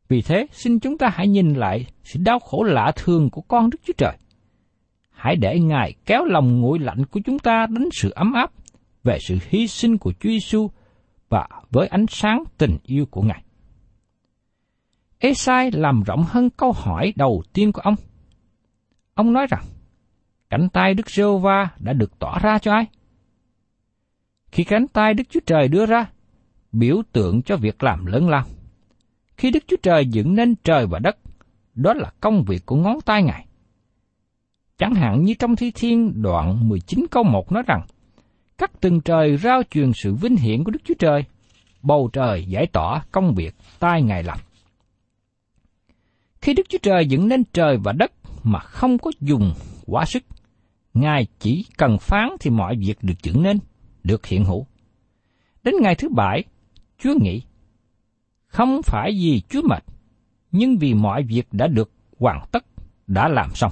Vì 0.07 0.21
thế, 0.21 0.47
xin 0.51 0.79
chúng 0.79 0.97
ta 0.97 1.09
hãy 1.13 1.27
nhìn 1.27 1.53
lại 1.53 1.85
sự 2.03 2.19
đau 2.23 2.39
khổ 2.39 2.63
lạ 2.63 2.91
thường 2.95 3.29
của 3.29 3.41
con 3.41 3.69
Đức 3.69 3.77
Chúa 3.85 3.93
Trời. 3.97 4.17
Hãy 5.11 5.35
để 5.35 5.59
Ngài 5.59 5.93
kéo 6.05 6.25
lòng 6.25 6.61
nguội 6.61 6.79
lạnh 6.79 7.05
của 7.05 7.19
chúng 7.25 7.39
ta 7.39 7.65
đến 7.69 7.89
sự 7.91 8.09
ấm 8.09 8.33
áp 8.33 8.51
về 9.03 9.17
sự 9.27 9.37
hy 9.49 9.67
sinh 9.67 9.97
của 9.97 10.13
Chúa 10.19 10.29
Giêsu 10.29 10.69
và 11.29 11.47
với 11.71 11.87
ánh 11.87 12.05
sáng 12.09 12.43
tình 12.57 12.77
yêu 12.83 13.05
của 13.05 13.21
Ngài. 13.21 13.43
Esai 15.19 15.71
làm 15.71 16.03
rộng 16.03 16.23
hơn 16.27 16.49
câu 16.49 16.71
hỏi 16.71 17.13
đầu 17.15 17.43
tiên 17.53 17.71
của 17.71 17.81
ông. 17.81 17.95
Ông 19.15 19.33
nói 19.33 19.47
rằng, 19.49 19.63
cánh 20.49 20.69
tay 20.69 20.93
Đức 20.93 21.09
giê 21.09 21.23
va 21.41 21.69
đã 21.79 21.93
được 21.93 22.19
tỏ 22.19 22.39
ra 22.39 22.59
cho 22.59 22.73
ai? 22.73 22.85
Khi 24.51 24.63
cánh 24.63 24.87
tay 24.87 25.13
Đức 25.13 25.23
Chúa 25.29 25.39
Trời 25.45 25.67
đưa 25.67 25.85
ra, 25.85 26.05
biểu 26.71 27.01
tượng 27.11 27.41
cho 27.41 27.57
việc 27.57 27.83
làm 27.83 28.05
lớn 28.05 28.29
lao. 28.29 28.45
Khi 29.37 29.51
Đức 29.51 29.63
Chúa 29.67 29.75
Trời 29.83 30.05
dựng 30.05 30.35
nên 30.35 30.55
trời 30.63 30.87
và 30.87 30.99
đất, 30.99 31.17
đó 31.75 31.93
là 31.93 32.11
công 32.19 32.43
việc 32.43 32.65
của 32.65 32.75
ngón 32.75 33.01
tay 33.01 33.23
Ngài. 33.23 33.45
Chẳng 34.77 34.95
hạn 34.95 35.23
như 35.23 35.33
trong 35.33 35.55
Thi 35.55 35.71
Thiên 35.71 36.21
đoạn 36.21 36.69
19 36.69 37.05
câu 37.11 37.23
1 37.23 37.51
nói 37.51 37.63
rằng, 37.67 37.81
các 38.57 38.81
tầng 38.81 39.01
trời 39.01 39.37
rao 39.37 39.63
truyền 39.63 39.91
sự 39.93 40.13
vinh 40.13 40.35
hiển 40.35 40.63
của 40.63 40.71
Đức 40.71 40.81
Chúa 40.83 40.93
Trời, 40.99 41.23
bầu 41.81 42.09
trời 42.13 42.45
giải 42.45 42.67
tỏa 42.67 43.03
công 43.11 43.35
việc 43.35 43.55
tay 43.79 44.01
Ngài 44.01 44.23
làm. 44.23 44.37
Khi 46.41 46.53
Đức 46.53 46.69
Chúa 46.69 46.77
Trời 46.81 47.05
dựng 47.05 47.27
nên 47.27 47.43
trời 47.53 47.77
và 47.77 47.91
đất 47.91 48.11
mà 48.45 48.59
không 48.59 48.97
có 48.97 49.11
dùng 49.21 49.53
quá 49.85 50.05
sức, 50.05 50.23
Ngài 50.93 51.27
chỉ 51.39 51.65
cần 51.77 51.97
phán 51.97 52.29
thì 52.39 52.49
mọi 52.49 52.75
việc 52.75 52.97
được 53.01 53.23
dựng 53.23 53.43
nên, 53.43 53.59
được 54.03 54.25
hiện 54.25 54.45
hữu. 54.45 54.65
Đến 55.63 55.75
ngày 55.81 55.95
thứ 55.95 56.09
bảy, 56.09 56.43
Chúa 56.99 57.13
nghĩ, 57.21 57.41
không 58.47 58.81
phải 58.83 59.11
vì 59.11 59.41
Chúa 59.49 59.61
mệt, 59.61 59.83
nhưng 60.51 60.77
vì 60.77 60.93
mọi 60.93 61.23
việc 61.23 61.47
đã 61.51 61.67
được 61.67 61.91
hoàn 62.19 62.45
tất, 62.51 62.65
đã 63.07 63.27
làm 63.27 63.49
xong. 63.55 63.71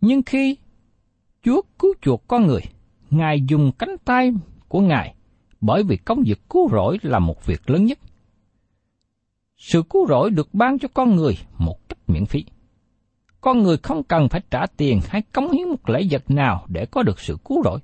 Nhưng 0.00 0.22
khi 0.22 0.56
Chúa 1.42 1.62
cứu 1.78 1.94
chuộc 2.02 2.28
con 2.28 2.46
người, 2.46 2.62
Ngài 3.10 3.40
dùng 3.48 3.72
cánh 3.78 3.96
tay 4.04 4.32
của 4.68 4.80
Ngài 4.80 5.14
bởi 5.60 5.82
vì 5.82 5.96
công 5.96 6.22
việc 6.22 6.48
cứu 6.50 6.68
rỗi 6.72 6.98
là 7.02 7.18
một 7.18 7.46
việc 7.46 7.70
lớn 7.70 7.84
nhất. 7.84 7.98
Sự 9.56 9.82
cứu 9.90 10.06
rỗi 10.08 10.30
được 10.30 10.54
ban 10.54 10.78
cho 10.78 10.88
con 10.94 11.16
người 11.16 11.38
một 11.58 11.88
cách 11.88 11.98
miễn 12.06 12.26
phí. 12.26 12.44
Con 13.40 13.62
người 13.62 13.76
không 13.82 14.02
cần 14.02 14.28
phải 14.28 14.40
trả 14.50 14.66
tiền 14.76 15.00
hay 15.08 15.22
cống 15.22 15.50
hiến 15.50 15.68
một 15.68 15.88
lễ 15.88 16.06
vật 16.10 16.30
nào 16.30 16.64
để 16.68 16.86
có 16.86 17.02
được 17.02 17.20
sự 17.20 17.36
cứu 17.44 17.62
rỗi. 17.64 17.78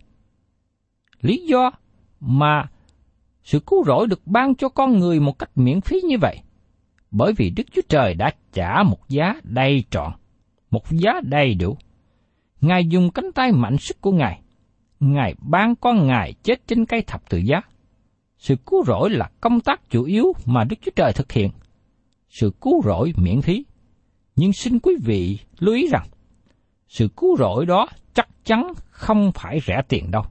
Lý 1.20 1.46
do 1.46 1.70
mà 2.20 2.68
sự 3.44 3.60
cứu 3.60 3.84
rỗi 3.84 4.06
được 4.06 4.26
ban 4.26 4.54
cho 4.54 4.68
con 4.68 4.98
người 4.98 5.20
một 5.20 5.38
cách 5.38 5.50
miễn 5.54 5.80
phí 5.80 6.00
như 6.00 6.18
vậy, 6.20 6.38
bởi 7.10 7.32
vì 7.32 7.50
Đức 7.50 7.62
Chúa 7.72 7.82
Trời 7.88 8.14
đã 8.14 8.32
trả 8.52 8.82
một 8.82 9.08
giá 9.08 9.34
đầy 9.42 9.84
trọn, 9.90 10.12
một 10.70 10.82
giá 10.90 11.20
đầy 11.22 11.54
đủ. 11.54 11.76
Ngài 12.60 12.86
dùng 12.86 13.10
cánh 13.10 13.32
tay 13.34 13.52
mạnh 13.52 13.78
sức 13.78 14.00
của 14.00 14.12
Ngài, 14.12 14.40
Ngài 15.00 15.34
ban 15.38 15.76
con 15.76 16.06
Ngài 16.06 16.32
chết 16.32 16.66
trên 16.66 16.86
cây 16.86 17.02
thập 17.02 17.30
tự 17.30 17.38
giá. 17.38 17.60
Sự 18.38 18.56
cứu 18.56 18.84
rỗi 18.84 19.10
là 19.10 19.30
công 19.40 19.60
tác 19.60 19.90
chủ 19.90 20.04
yếu 20.04 20.32
mà 20.46 20.64
Đức 20.64 20.76
Chúa 20.82 20.90
Trời 20.96 21.12
thực 21.12 21.32
hiện. 21.32 21.50
Sự 22.28 22.52
cứu 22.60 22.82
rỗi 22.84 23.12
miễn 23.16 23.42
phí. 23.42 23.64
Nhưng 24.36 24.52
xin 24.52 24.78
quý 24.78 24.96
vị 25.04 25.38
lưu 25.58 25.74
ý 25.74 25.88
rằng, 25.88 26.06
sự 26.88 27.08
cứu 27.16 27.36
rỗi 27.36 27.66
đó 27.66 27.86
chắc 28.14 28.28
chắn 28.44 28.72
không 28.90 29.32
phải 29.34 29.60
rẻ 29.66 29.82
tiền 29.88 30.10
đâu. 30.10 30.22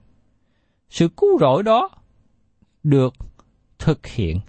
Sự 0.90 1.08
cứu 1.18 1.40
rỗi 1.40 1.64
đó 1.64 1.90
được 2.84 3.14
thực 3.80 4.08
hiện 4.08 4.40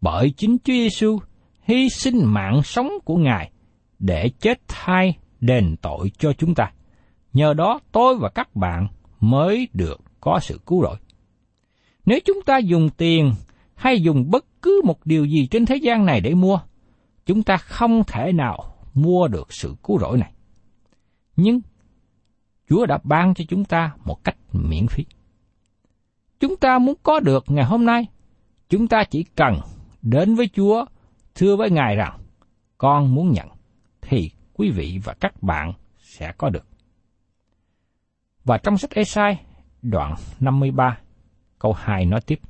bởi 0.00 0.30
chính 0.36 0.56
Chúa 0.64 0.72
Giêsu 0.72 1.18
hy 1.62 1.88
sinh 1.88 2.24
mạng 2.24 2.62
sống 2.64 2.90
của 3.04 3.16
Ngài 3.16 3.50
để 3.98 4.28
chết 4.40 4.60
thay 4.68 5.18
đền 5.40 5.76
tội 5.82 6.10
cho 6.18 6.32
chúng 6.32 6.54
ta. 6.54 6.72
Nhờ 7.32 7.54
đó 7.54 7.80
tôi 7.92 8.18
và 8.18 8.28
các 8.28 8.56
bạn 8.56 8.86
mới 9.20 9.68
được 9.72 10.00
có 10.20 10.38
sự 10.42 10.60
cứu 10.66 10.82
rỗi. 10.82 10.96
Nếu 12.06 12.18
chúng 12.24 12.42
ta 12.46 12.58
dùng 12.58 12.90
tiền 12.96 13.32
hay 13.74 14.00
dùng 14.00 14.30
bất 14.30 14.44
cứ 14.62 14.80
một 14.84 15.06
điều 15.06 15.24
gì 15.24 15.46
trên 15.50 15.66
thế 15.66 15.76
gian 15.76 16.06
này 16.06 16.20
để 16.20 16.34
mua, 16.34 16.60
chúng 17.26 17.42
ta 17.42 17.56
không 17.56 18.02
thể 18.06 18.32
nào 18.32 18.71
mua 18.94 19.28
được 19.28 19.52
sự 19.52 19.74
cứu 19.82 19.98
rỗi 19.98 20.18
này. 20.18 20.32
Nhưng 21.36 21.60
Chúa 22.68 22.86
đã 22.86 22.98
ban 23.04 23.34
cho 23.34 23.44
chúng 23.48 23.64
ta 23.64 23.94
một 24.04 24.24
cách 24.24 24.36
miễn 24.52 24.86
phí. 24.86 25.04
Chúng 26.40 26.56
ta 26.56 26.78
muốn 26.78 26.94
có 27.02 27.20
được 27.20 27.44
ngày 27.46 27.64
hôm 27.64 27.84
nay, 27.86 28.06
chúng 28.68 28.88
ta 28.88 29.04
chỉ 29.04 29.22
cần 29.22 29.60
đến 30.02 30.34
với 30.34 30.48
Chúa, 30.48 30.84
thưa 31.34 31.56
với 31.56 31.70
Ngài 31.70 31.96
rằng, 31.96 32.18
con 32.78 33.14
muốn 33.14 33.32
nhận, 33.32 33.48
thì 34.00 34.30
quý 34.54 34.70
vị 34.70 35.00
và 35.04 35.14
các 35.20 35.42
bạn 35.42 35.72
sẽ 35.98 36.32
có 36.38 36.50
được. 36.50 36.66
Và 38.44 38.58
trong 38.58 38.78
sách 38.78 38.90
Esai, 38.90 39.40
đoạn 39.82 40.14
53, 40.40 40.98
câu 41.58 41.72
2 41.72 42.04
nói 42.04 42.20
tiếp. 42.20 42.40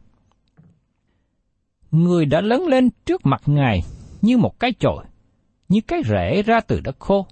Người 1.90 2.26
đã 2.26 2.40
lớn 2.40 2.66
lên 2.66 2.90
trước 3.07 3.26
mặt 3.26 3.42
Ngài 3.46 3.83
như 4.22 4.38
một 4.38 4.61
cái 4.61 4.72
chổi 4.78 5.05
như 5.72 5.80
cái 5.80 6.02
rễ 6.04 6.42
ra 6.42 6.61
từ 6.61 6.80
đất 6.80 6.96
khô. 6.98 7.26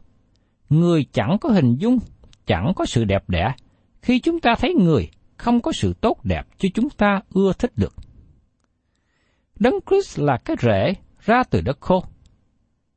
Người 0.70 1.06
chẳng 1.12 1.36
có 1.40 1.48
hình 1.48 1.74
dung, 1.74 1.98
chẳng 2.46 2.72
có 2.76 2.86
sự 2.86 3.04
đẹp 3.04 3.24
đẽ. 3.28 3.54
Khi 4.02 4.20
chúng 4.20 4.40
ta 4.40 4.54
thấy 4.58 4.74
người, 4.74 5.08
không 5.36 5.60
có 5.60 5.72
sự 5.72 5.92
tốt 6.00 6.24
đẹp 6.24 6.46
cho 6.58 6.68
chúng 6.74 6.90
ta 6.90 7.20
ưa 7.30 7.52
thích 7.58 7.72
được. 7.76 7.94
Đấng 9.58 9.74
Christ 9.90 10.18
là 10.18 10.36
cái 10.36 10.56
rễ 10.60 10.94
ra 11.24 11.42
từ 11.50 11.60
đất 11.60 11.80
khô. 11.80 12.04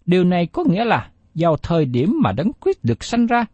Điều 0.06 0.24
này 0.24 0.46
có 0.46 0.64
nghĩa 0.70 0.86
là 0.86 1.12
vào 1.36 1.58
thời 1.58 1.86
điểm 1.86 2.14
mà 2.24 2.32
Đấng 2.32 2.52
Christ 2.62 2.78
được 2.84 3.04
sanh 3.04 3.26
ra, 3.26 3.46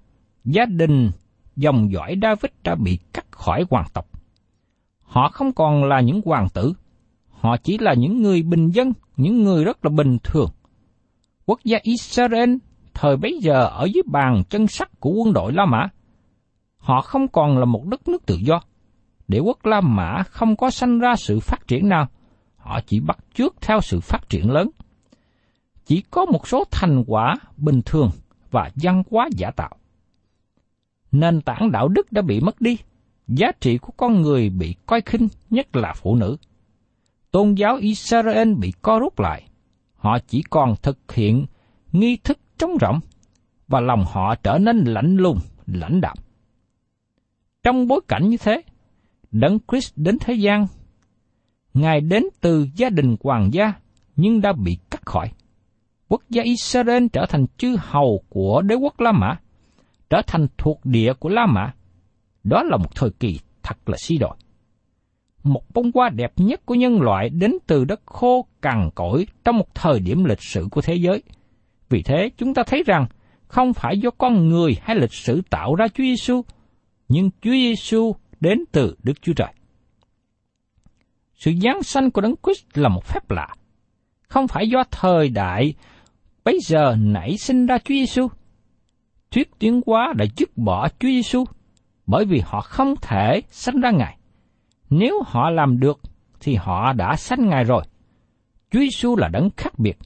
gia 0.45 0.65
đình 0.65 1.11
dòng 1.55 1.91
dõi 1.91 2.15
David 2.21 2.51
đã 2.63 2.75
bị 2.75 2.99
cắt 3.13 3.25
khỏi 3.31 3.65
hoàng 3.69 3.87
tộc. 3.93 4.05
Họ 5.01 5.29
không 5.29 5.53
còn 5.53 5.83
là 5.83 6.01
những 6.01 6.21
hoàng 6.25 6.47
tử, 6.53 6.73
họ 7.29 7.57
chỉ 7.57 7.77
là 7.77 7.93
những 7.93 8.21
người 8.21 8.43
bình 8.43 8.69
dân, 8.69 8.93
những 9.17 9.43
người 9.43 9.63
rất 9.63 9.85
là 9.85 9.89
bình 9.89 10.17
thường. 10.23 10.49
Quốc 11.49 11.59
gia 11.63 11.79
Israel 11.83 12.55
thời 12.93 13.17
bấy 13.17 13.39
giờ 13.41 13.65
ở 13.65 13.85
dưới 13.93 14.03
bàn 14.05 14.43
chân 14.49 14.67
sắt 14.67 14.99
của 14.99 15.09
quân 15.09 15.33
đội 15.33 15.53
La 15.53 15.65
Mã. 15.65 15.87
Họ 16.77 17.01
không 17.01 17.27
còn 17.27 17.57
là 17.57 17.65
một 17.65 17.85
đất 17.85 18.07
nước 18.07 18.25
tự 18.25 18.35
do. 18.35 18.61
Để 19.27 19.39
quốc 19.39 19.65
La 19.65 19.81
Mã 19.81 20.23
không 20.23 20.55
có 20.55 20.69
sanh 20.69 20.99
ra 20.99 21.15
sự 21.15 21.39
phát 21.39 21.67
triển 21.67 21.89
nào, 21.89 22.07
họ 22.57 22.79
chỉ 22.85 22.99
bắt 22.99 23.17
chước 23.33 23.55
theo 23.61 23.81
sự 23.81 23.99
phát 23.99 24.29
triển 24.29 24.51
lớn. 24.51 24.69
Chỉ 25.85 26.01
có 26.11 26.25
một 26.25 26.47
số 26.47 26.63
thành 26.71 27.03
quả 27.07 27.35
bình 27.57 27.81
thường 27.85 28.09
và 28.51 28.69
văn 28.75 29.03
hóa 29.11 29.29
giả 29.31 29.51
tạo 29.51 29.75
nền 31.11 31.41
tảng 31.41 31.71
đạo 31.71 31.87
đức 31.87 32.11
đã 32.11 32.21
bị 32.21 32.39
mất 32.39 32.61
đi, 32.61 32.77
giá 33.27 33.51
trị 33.61 33.77
của 33.77 33.93
con 33.97 34.21
người 34.21 34.49
bị 34.49 34.75
coi 34.85 35.01
khinh, 35.01 35.27
nhất 35.49 35.75
là 35.75 35.93
phụ 35.95 36.15
nữ. 36.15 36.37
Tôn 37.31 37.53
giáo 37.53 37.75
Israel 37.75 38.53
bị 38.53 38.73
co 38.81 38.99
rút 38.99 39.19
lại, 39.19 39.48
họ 39.99 40.19
chỉ 40.27 40.43
còn 40.49 40.75
thực 40.81 41.11
hiện 41.11 41.45
nghi 41.91 42.17
thức 42.17 42.39
trống 42.57 42.71
rỗng, 42.81 42.99
và 43.67 43.79
lòng 43.79 44.05
họ 44.07 44.35
trở 44.35 44.57
nên 44.57 44.77
lạnh 44.77 45.15
lùng, 45.15 45.39
lãnh 45.67 46.01
đạm. 46.01 46.17
Trong 47.63 47.87
bối 47.87 48.01
cảnh 48.07 48.29
như 48.29 48.37
thế, 48.37 48.61
Đấng 49.31 49.59
Christ 49.67 49.93
đến 49.95 50.17
thế 50.19 50.33
gian, 50.33 50.67
Ngài 51.73 52.01
đến 52.01 52.23
từ 52.41 52.67
gia 52.75 52.89
đình 52.89 53.15
hoàng 53.23 53.49
gia, 53.53 53.73
nhưng 54.15 54.41
đã 54.41 54.53
bị 54.53 54.77
cắt 54.89 55.05
khỏi. 55.05 55.31
Quốc 56.07 56.21
gia 56.29 56.43
Israel 56.43 57.05
trở 57.13 57.25
thành 57.29 57.45
chư 57.57 57.75
hầu 57.79 58.23
của 58.29 58.61
đế 58.61 58.75
quốc 58.75 58.99
La 58.99 59.11
Mã 59.11 59.39
trở 60.09 60.21
thành 60.27 60.47
thuộc 60.57 60.85
địa 60.85 61.13
của 61.13 61.29
La 61.29 61.45
Mã. 61.45 61.73
Đó 62.43 62.63
là 62.63 62.77
một 62.77 62.95
thời 62.95 63.09
kỳ 63.09 63.39
thật 63.63 63.89
là 63.89 63.97
si 63.97 64.17
đồi. 64.17 64.35
Một 65.49 65.63
bông 65.73 65.91
hoa 65.93 66.09
đẹp 66.09 66.33
nhất 66.35 66.65
của 66.65 66.75
nhân 66.75 67.01
loại 67.01 67.29
đến 67.29 67.53
từ 67.67 67.85
đất 67.85 68.01
khô 68.05 68.45
cằn 68.61 68.89
cỗi 68.95 69.27
trong 69.43 69.57
một 69.57 69.75
thời 69.75 69.99
điểm 69.99 70.23
lịch 70.25 70.41
sử 70.41 70.67
của 70.71 70.81
thế 70.81 70.95
giới. 70.95 71.23
Vì 71.89 72.03
thế 72.03 72.29
chúng 72.37 72.53
ta 72.53 72.63
thấy 72.63 72.83
rằng 72.85 73.07
không 73.47 73.73
phải 73.73 73.99
do 73.99 74.09
con 74.11 74.49
người 74.49 74.77
hay 74.81 74.95
lịch 74.95 75.13
sử 75.13 75.41
tạo 75.49 75.75
ra 75.75 75.87
Chúa 75.87 76.03
Giêsu, 76.03 76.41
nhưng 77.07 77.29
Chúa 77.41 77.51
Giêsu 77.51 78.15
đến 78.39 78.59
từ 78.71 78.95
Đức 79.03 79.21
Chúa 79.21 79.33
Trời. 79.33 79.53
Sự 81.35 81.51
giáng 81.61 81.83
sanh 81.83 82.11
của 82.11 82.21
Đấng 82.21 82.35
Christ 82.43 82.65
là 82.73 82.89
một 82.89 83.05
phép 83.05 83.31
lạ, 83.31 83.47
không 84.27 84.47
phải 84.47 84.69
do 84.69 84.83
thời 84.91 85.29
đại 85.29 85.73
bây 86.43 86.59
giờ 86.61 86.95
nảy 86.99 87.37
sinh 87.37 87.65
ra 87.65 87.77
Chúa 87.77 87.93
Giêsu, 87.93 88.27
thuyết 89.31 89.59
tiến 89.59 89.81
hóa 89.85 90.13
đã 90.17 90.25
dứt 90.37 90.57
bỏ 90.57 90.87
Chúa 90.87 91.07
Giêsu 91.07 91.43
bởi 92.07 92.25
vì 92.25 92.41
họ 92.45 92.61
không 92.61 92.95
thể 93.01 93.41
sanh 93.49 93.81
ra 93.81 93.91
Ngài. 93.91 94.18
Nếu 94.89 95.23
họ 95.25 95.49
làm 95.49 95.79
được 95.79 95.99
thì 96.39 96.55
họ 96.55 96.93
đã 96.93 97.15
sanh 97.15 97.49
Ngài 97.49 97.63
rồi. 97.63 97.83
Chúa 98.71 98.79
Giêsu 98.79 99.15
là 99.15 99.27
đấng 99.27 99.49
khác 99.57 99.79
biệt. 99.79 99.97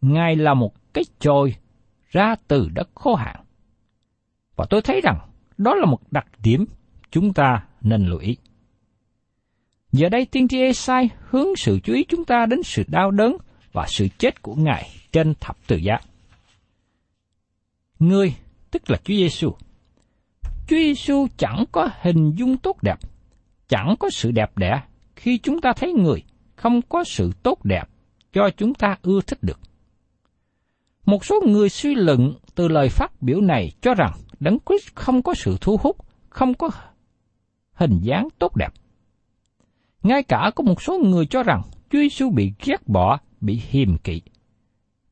Ngài 0.00 0.36
là 0.36 0.54
một 0.54 0.94
cái 0.94 1.04
chồi 1.18 1.54
ra 2.10 2.34
từ 2.48 2.68
đất 2.68 2.88
khô 2.94 3.14
hạn. 3.14 3.44
Và 4.56 4.66
tôi 4.70 4.82
thấy 4.82 5.00
rằng 5.00 5.18
đó 5.58 5.74
là 5.74 5.86
một 5.86 6.00
đặc 6.10 6.26
điểm 6.42 6.64
chúng 7.10 7.32
ta 7.32 7.64
nên 7.80 8.06
lưu 8.06 8.18
ý. 8.18 8.36
Giờ 9.92 10.08
đây 10.08 10.26
tiên 10.26 10.48
tri 10.48 10.60
Esai 10.60 11.08
hướng 11.30 11.56
sự 11.56 11.80
chú 11.84 11.92
ý 11.92 12.04
chúng 12.08 12.24
ta 12.24 12.46
đến 12.46 12.62
sự 12.62 12.82
đau 12.86 13.10
đớn 13.10 13.36
và 13.72 13.86
sự 13.88 14.08
chết 14.18 14.42
của 14.42 14.54
Ngài 14.54 14.88
trên 15.12 15.34
thập 15.40 15.56
tự 15.66 15.76
giá. 15.76 15.98
Người, 17.98 18.34
tức 18.70 18.90
là 18.90 18.96
Chúa 18.96 19.14
Giêsu. 19.14 19.50
Chúa 20.42 20.76
Giêsu 20.76 21.26
chẳng 21.36 21.64
có 21.72 21.88
hình 22.00 22.32
dung 22.36 22.56
tốt 22.56 22.82
đẹp, 22.82 22.98
chẳng 23.68 23.94
có 24.00 24.10
sự 24.10 24.30
đẹp 24.30 24.58
đẽ 24.58 24.82
khi 25.16 25.38
chúng 25.38 25.60
ta 25.60 25.72
thấy 25.76 25.92
người 25.92 26.22
không 26.56 26.82
có 26.82 27.04
sự 27.04 27.32
tốt 27.42 27.64
đẹp 27.64 27.84
cho 28.32 28.50
chúng 28.56 28.74
ta 28.74 28.96
ưa 29.02 29.20
thích 29.26 29.38
được. 29.42 29.60
Một 31.06 31.24
số 31.24 31.40
người 31.46 31.68
suy 31.68 31.94
luận 31.94 32.34
từ 32.54 32.68
lời 32.68 32.88
phát 32.88 33.22
biểu 33.22 33.40
này 33.40 33.72
cho 33.80 33.94
rằng 33.94 34.12
Đấng 34.40 34.58
Christ 34.66 34.94
không 34.94 35.22
có 35.22 35.34
sự 35.34 35.56
thu 35.60 35.76
hút, 35.82 35.96
không 36.28 36.54
có 36.54 36.70
hình 37.72 37.98
dáng 38.02 38.28
tốt 38.38 38.56
đẹp. 38.56 38.72
Ngay 40.02 40.22
cả 40.22 40.50
có 40.56 40.64
một 40.64 40.82
số 40.82 40.98
người 40.98 41.26
cho 41.26 41.42
rằng 41.42 41.62
Chúa 41.90 41.98
Giêsu 41.98 42.30
bị 42.30 42.52
ghét 42.64 42.88
bỏ, 42.88 43.18
bị 43.40 43.62
hiềm 43.68 43.98
kỵ 43.98 44.22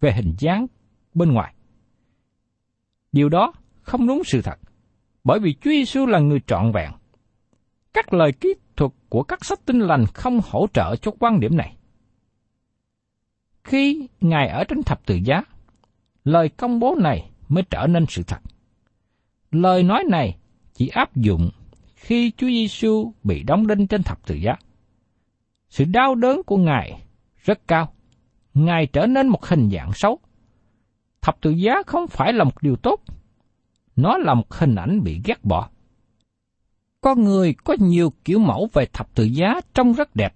về 0.01 0.13
hình 0.13 0.35
dáng 0.39 0.67
bên 1.15 1.33
ngoài. 1.33 1.55
Điều 3.13 3.29
đó 3.29 3.53
không 3.83 4.07
đúng 4.07 4.23
sự 4.25 4.43
thật, 4.43 4.59
bởi 5.25 5.39
vì 5.41 5.55
Chúa 5.55 5.71
Giêsu 5.71 6.07
là 6.07 6.19
người 6.19 6.41
trọn 6.47 6.73
vẹn. 6.73 6.91
Các 7.93 8.13
lời 8.13 8.33
kỹ 8.33 8.55
thuật 8.77 8.93
của 9.09 9.23
các 9.23 9.45
sách 9.45 9.61
tinh 9.67 9.81
lành 9.81 10.07
không 10.15 10.41
hỗ 10.51 10.67
trợ 10.75 10.97
cho 10.97 11.13
quan 11.19 11.41
điểm 11.41 11.57
này. 11.57 11.77
Khi 13.65 14.09
Ngài 14.21 14.49
ở 14.49 14.65
trên 14.65 14.83
thập 14.83 15.07
tự 15.07 15.15
giá, 15.15 15.43
lời 16.25 16.49
công 16.49 16.81
bố 16.81 16.97
này 16.99 17.31
mới 17.49 17.65
trở 17.71 17.87
nên 17.87 18.07
sự 18.09 18.23
thật. 18.23 18.39
Lời 19.51 19.83
nói 19.83 20.05
này 20.09 20.37
chỉ 20.75 20.89
áp 20.89 21.17
dụng 21.17 21.51
khi 21.95 22.33
Chúa 22.37 22.47
Giêsu 22.47 23.13
bị 23.25 23.43
đóng 23.43 23.67
đinh 23.67 23.87
trên 23.87 24.03
thập 24.03 24.27
tự 24.27 24.35
giá. 24.35 24.53
Sự 25.69 25.85
đau 25.85 26.15
đớn 26.15 26.43
của 26.47 26.57
Ngài 26.57 27.03
rất 27.45 27.69
cao. 27.69 27.93
Ngài 28.55 28.87
trở 28.87 29.07
nên 29.07 29.29
một 29.29 29.47
hình 29.47 29.71
dạng 29.73 29.93
xấu. 29.93 30.19
Thập 31.21 31.41
tự 31.41 31.51
giá 31.51 31.75
không 31.87 32.07
phải 32.07 32.33
là 32.33 32.45
một 32.45 32.63
điều 32.63 32.77
tốt. 32.77 33.01
Nó 33.97 34.19
là 34.19 34.35
một 34.35 34.55
hình 34.55 34.75
ảnh 34.75 35.03
bị 35.05 35.21
ghét 35.25 35.45
bỏ. 35.45 35.69
Con 37.03 37.25
người 37.25 37.55
có 37.65 37.77
nhiều 37.79 38.13
kiểu 38.25 38.39
mẫu 38.39 38.69
về 38.73 38.87
thập 38.93 39.15
tự 39.15 39.25
giá 39.25 39.61
trông 39.75 39.93
rất 39.93 40.17
đẹp. 40.17 40.33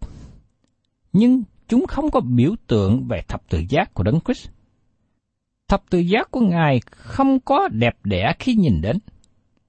Nhưng 1.13 1.43
chúng 1.69 1.87
không 1.87 2.11
có 2.11 2.21
biểu 2.21 2.55
tượng 2.67 3.09
về 3.09 3.23
thập 3.29 3.49
tự 3.49 3.63
giá 3.69 3.85
của 3.95 4.03
Đấng 4.03 4.21
Christ. 4.21 4.49
Thập 5.69 5.83
tự 5.91 5.99
giá 5.99 6.25
của 6.31 6.41
Ngài 6.41 6.81
không 6.91 7.41
có 7.41 7.69
đẹp 7.73 7.97
đẽ 8.05 8.33
khi 8.39 8.55
nhìn 8.55 8.81
đến. 8.81 8.99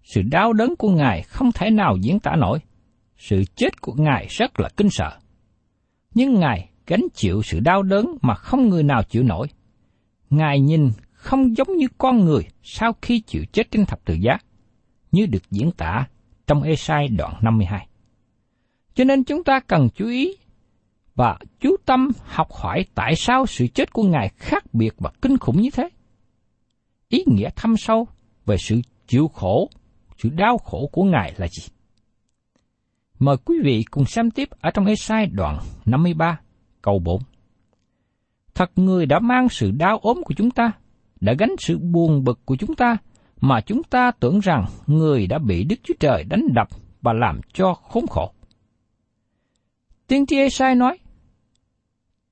Sự 0.04 0.22
đau 0.22 0.54
đớn 0.54 0.76
của 0.76 0.90
Ngài 0.90 1.22
không 1.22 1.52
thể 1.52 1.70
nào 1.70 1.98
diễn 2.02 2.20
tả 2.20 2.36
nổi. 2.36 2.60
Sự 3.18 3.44
chết 3.56 3.82
của 3.82 3.94
Ngài 3.94 4.28
rất 4.30 4.60
là 4.60 4.70
kinh 4.78 4.90
sợ. 4.90 5.18
Nhưng 6.14 6.34
Ngài 6.34 6.70
gánh 6.88 7.04
chịu 7.14 7.42
sự 7.44 7.60
đau 7.60 7.84
đớn 7.84 8.18
mà 8.22 8.36
không 8.36 8.70
người 8.70 8.84
nào 8.84 9.04
chịu 9.04 9.24
nổi. 9.24 9.48
Ngài 10.30 10.60
nhìn 10.60 10.92
không 11.14 11.58
giống 11.58 11.78
như 11.78 11.88
con 11.98 12.26
người 12.26 12.48
sau 12.64 12.94
khi 13.02 13.20
chịu 13.20 13.46
chết 13.52 13.72
trên 13.72 13.86
thập 13.86 14.06
tự 14.06 14.14
giá, 14.14 14.38
như 15.12 15.26
được 15.26 15.52
diễn 15.52 15.72
tả 15.72 16.08
trong 16.48 16.64
Esai 16.64 17.08
đoạn 17.08 17.34
52. 17.42 17.88
Cho 18.96 19.04
nên 19.04 19.24
chúng 19.24 19.44
ta 19.44 19.60
cần 19.60 19.90
chú 19.96 20.08
ý 20.08 20.34
và 21.16 21.38
chú 21.60 21.76
tâm 21.86 22.10
học 22.24 22.48
hỏi 22.52 22.86
tại 22.96 23.16
sao 23.16 23.46
sự 23.46 23.68
chết 23.68 23.94
của 23.94 24.04
Ngài 24.04 24.30
khác 24.38 24.64
biệt 24.74 24.94
và 24.98 25.12
kinh 25.22 25.38
khủng 25.38 25.62
như 25.62 25.70
thế. 25.74 25.90
Ý 27.10 27.24
nghĩa 27.28 27.50
thâm 27.56 27.78
sâu 27.78 28.08
về 28.46 28.58
sự 28.58 28.82
chịu 29.08 29.28
khổ, 29.28 29.70
sự 30.18 30.30
đau 30.30 30.58
khổ 30.58 30.90
của 30.92 31.04
Ngài 31.04 31.34
là 31.38 31.48
gì? 31.48 31.64
Mời 33.20 33.38
quý 33.46 33.56
vị 33.64 33.84
cùng 33.92 34.06
xem 34.06 34.32
tiếp 34.32 34.50
ở 34.62 34.72
trong 34.72 34.86
Esai 34.86 35.26
đoạn 35.26 35.60
53, 35.86 36.40
câu 36.82 37.00
4. 37.00 37.22
Thật 38.56 38.72
người 38.76 39.06
đã 39.06 39.20
mang 39.20 39.50
sự 39.50 39.72
đau 39.72 40.00
ốm 40.02 40.22
của 40.26 40.34
chúng 40.38 40.52
ta, 40.52 40.72
đã 41.22 41.34
gánh 41.40 41.56
sự 41.60 41.78
buồn 41.78 42.24
bực 42.24 42.40
của 42.46 42.56
chúng 42.56 42.76
ta, 42.76 42.98
mà 43.42 43.62
chúng 43.62 43.84
ta 43.84 44.12
tưởng 44.12 44.40
rằng 44.40 44.66
người 44.88 45.28
đã 45.28 45.38
bị 45.38 45.64
Đức 45.64 45.76
Chúa 45.84 45.94
Trời 46.00 46.24
đánh 46.24 46.48
đập 46.54 46.68
và 47.02 47.14
làm 47.14 47.42
cho 47.54 47.74
khốn 47.74 48.08
khổ. 48.08 48.32
Tiên 50.08 50.26
tri 50.26 50.38
Esai 50.38 50.76
nói, 50.76 50.98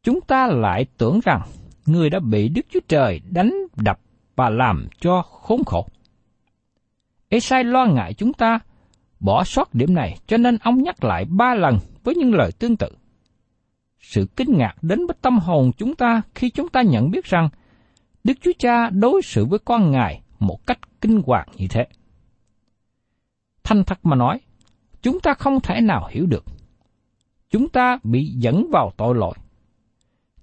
chúng 0.04 0.22
ta 0.22 0.48
lại 0.48 0.86
tưởng 0.98 1.20
rằng 1.24 1.42
người 1.86 2.10
đã 2.10 2.20
bị 2.20 2.50
Đức 2.50 2.66
Chúa 2.70 2.80
Trời 2.88 3.22
đánh 3.30 3.54
đập 3.76 4.00
và 4.36 4.50
làm 4.50 4.88
cho 5.00 5.22
khốn 5.22 5.64
khổ. 5.66 5.88
Esai 7.30 7.64
lo 7.64 7.86
ngại 7.86 8.14
chúng 8.14 8.34
ta 8.34 8.60
bỏ 9.20 9.44
sót 9.44 9.74
điểm 9.74 9.94
này 9.94 10.18
cho 10.28 10.38
nên 10.38 10.58
ông 10.58 10.84
nhắc 10.84 11.04
lại 11.04 11.26
ba 11.26 11.56
lần 11.56 11.80
với 12.04 12.16
những 12.16 12.34
lời 12.34 12.52
tương 12.60 12.78
tự. 12.78 12.88
Sự 14.00 14.28
kinh 14.36 14.58
ngạc 14.58 14.76
đến 14.82 15.00
với 15.08 15.16
tâm 15.22 15.40
hồn 15.40 15.72
chúng 15.78 15.96
ta 15.96 16.22
khi 16.36 16.50
chúng 16.50 16.70
ta 16.70 16.82
nhận 16.82 17.12
biết 17.12 17.26
rằng 17.26 17.50
Đức 18.24 18.34
Chúa 18.42 18.52
Cha 18.60 18.90
đối 18.90 19.22
xử 19.22 19.46
với 19.46 19.60
con 19.60 19.92
Ngài 19.92 20.22
một 20.40 20.68
cách 20.68 20.80
kinh 21.06 21.22
hoàng 21.26 21.48
như 21.58 21.68
thế. 21.70 21.88
Thanh 23.64 23.84
thật 23.84 24.00
mà 24.04 24.16
nói, 24.16 24.40
chúng 25.02 25.20
ta 25.20 25.34
không 25.34 25.60
thể 25.62 25.82
nào 25.82 26.08
hiểu 26.12 26.26
được. 26.26 26.46
Chúng 27.50 27.70
ta 27.70 27.98
bị 28.04 28.26
dẫn 28.26 28.68
vào 28.72 28.92
tội 28.98 29.16
lỗi. 29.16 29.34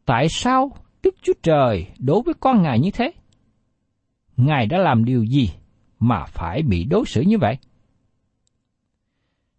Tại 0.05 0.29
sao 0.29 0.71
Đức 1.03 1.15
Chúa 1.23 1.33
Trời 1.43 1.87
đối 1.99 2.23
với 2.23 2.35
con 2.41 2.63
Ngài 2.63 2.81
như 2.81 2.91
thế? 2.91 3.13
Ngài 4.37 4.67
đã 4.67 4.79
làm 4.79 5.05
điều 5.05 5.25
gì 5.25 5.51
mà 5.99 6.25
phải 6.25 6.63
bị 6.63 6.85
đối 6.85 7.05
xử 7.07 7.21
như 7.21 7.39
vậy? 7.39 7.59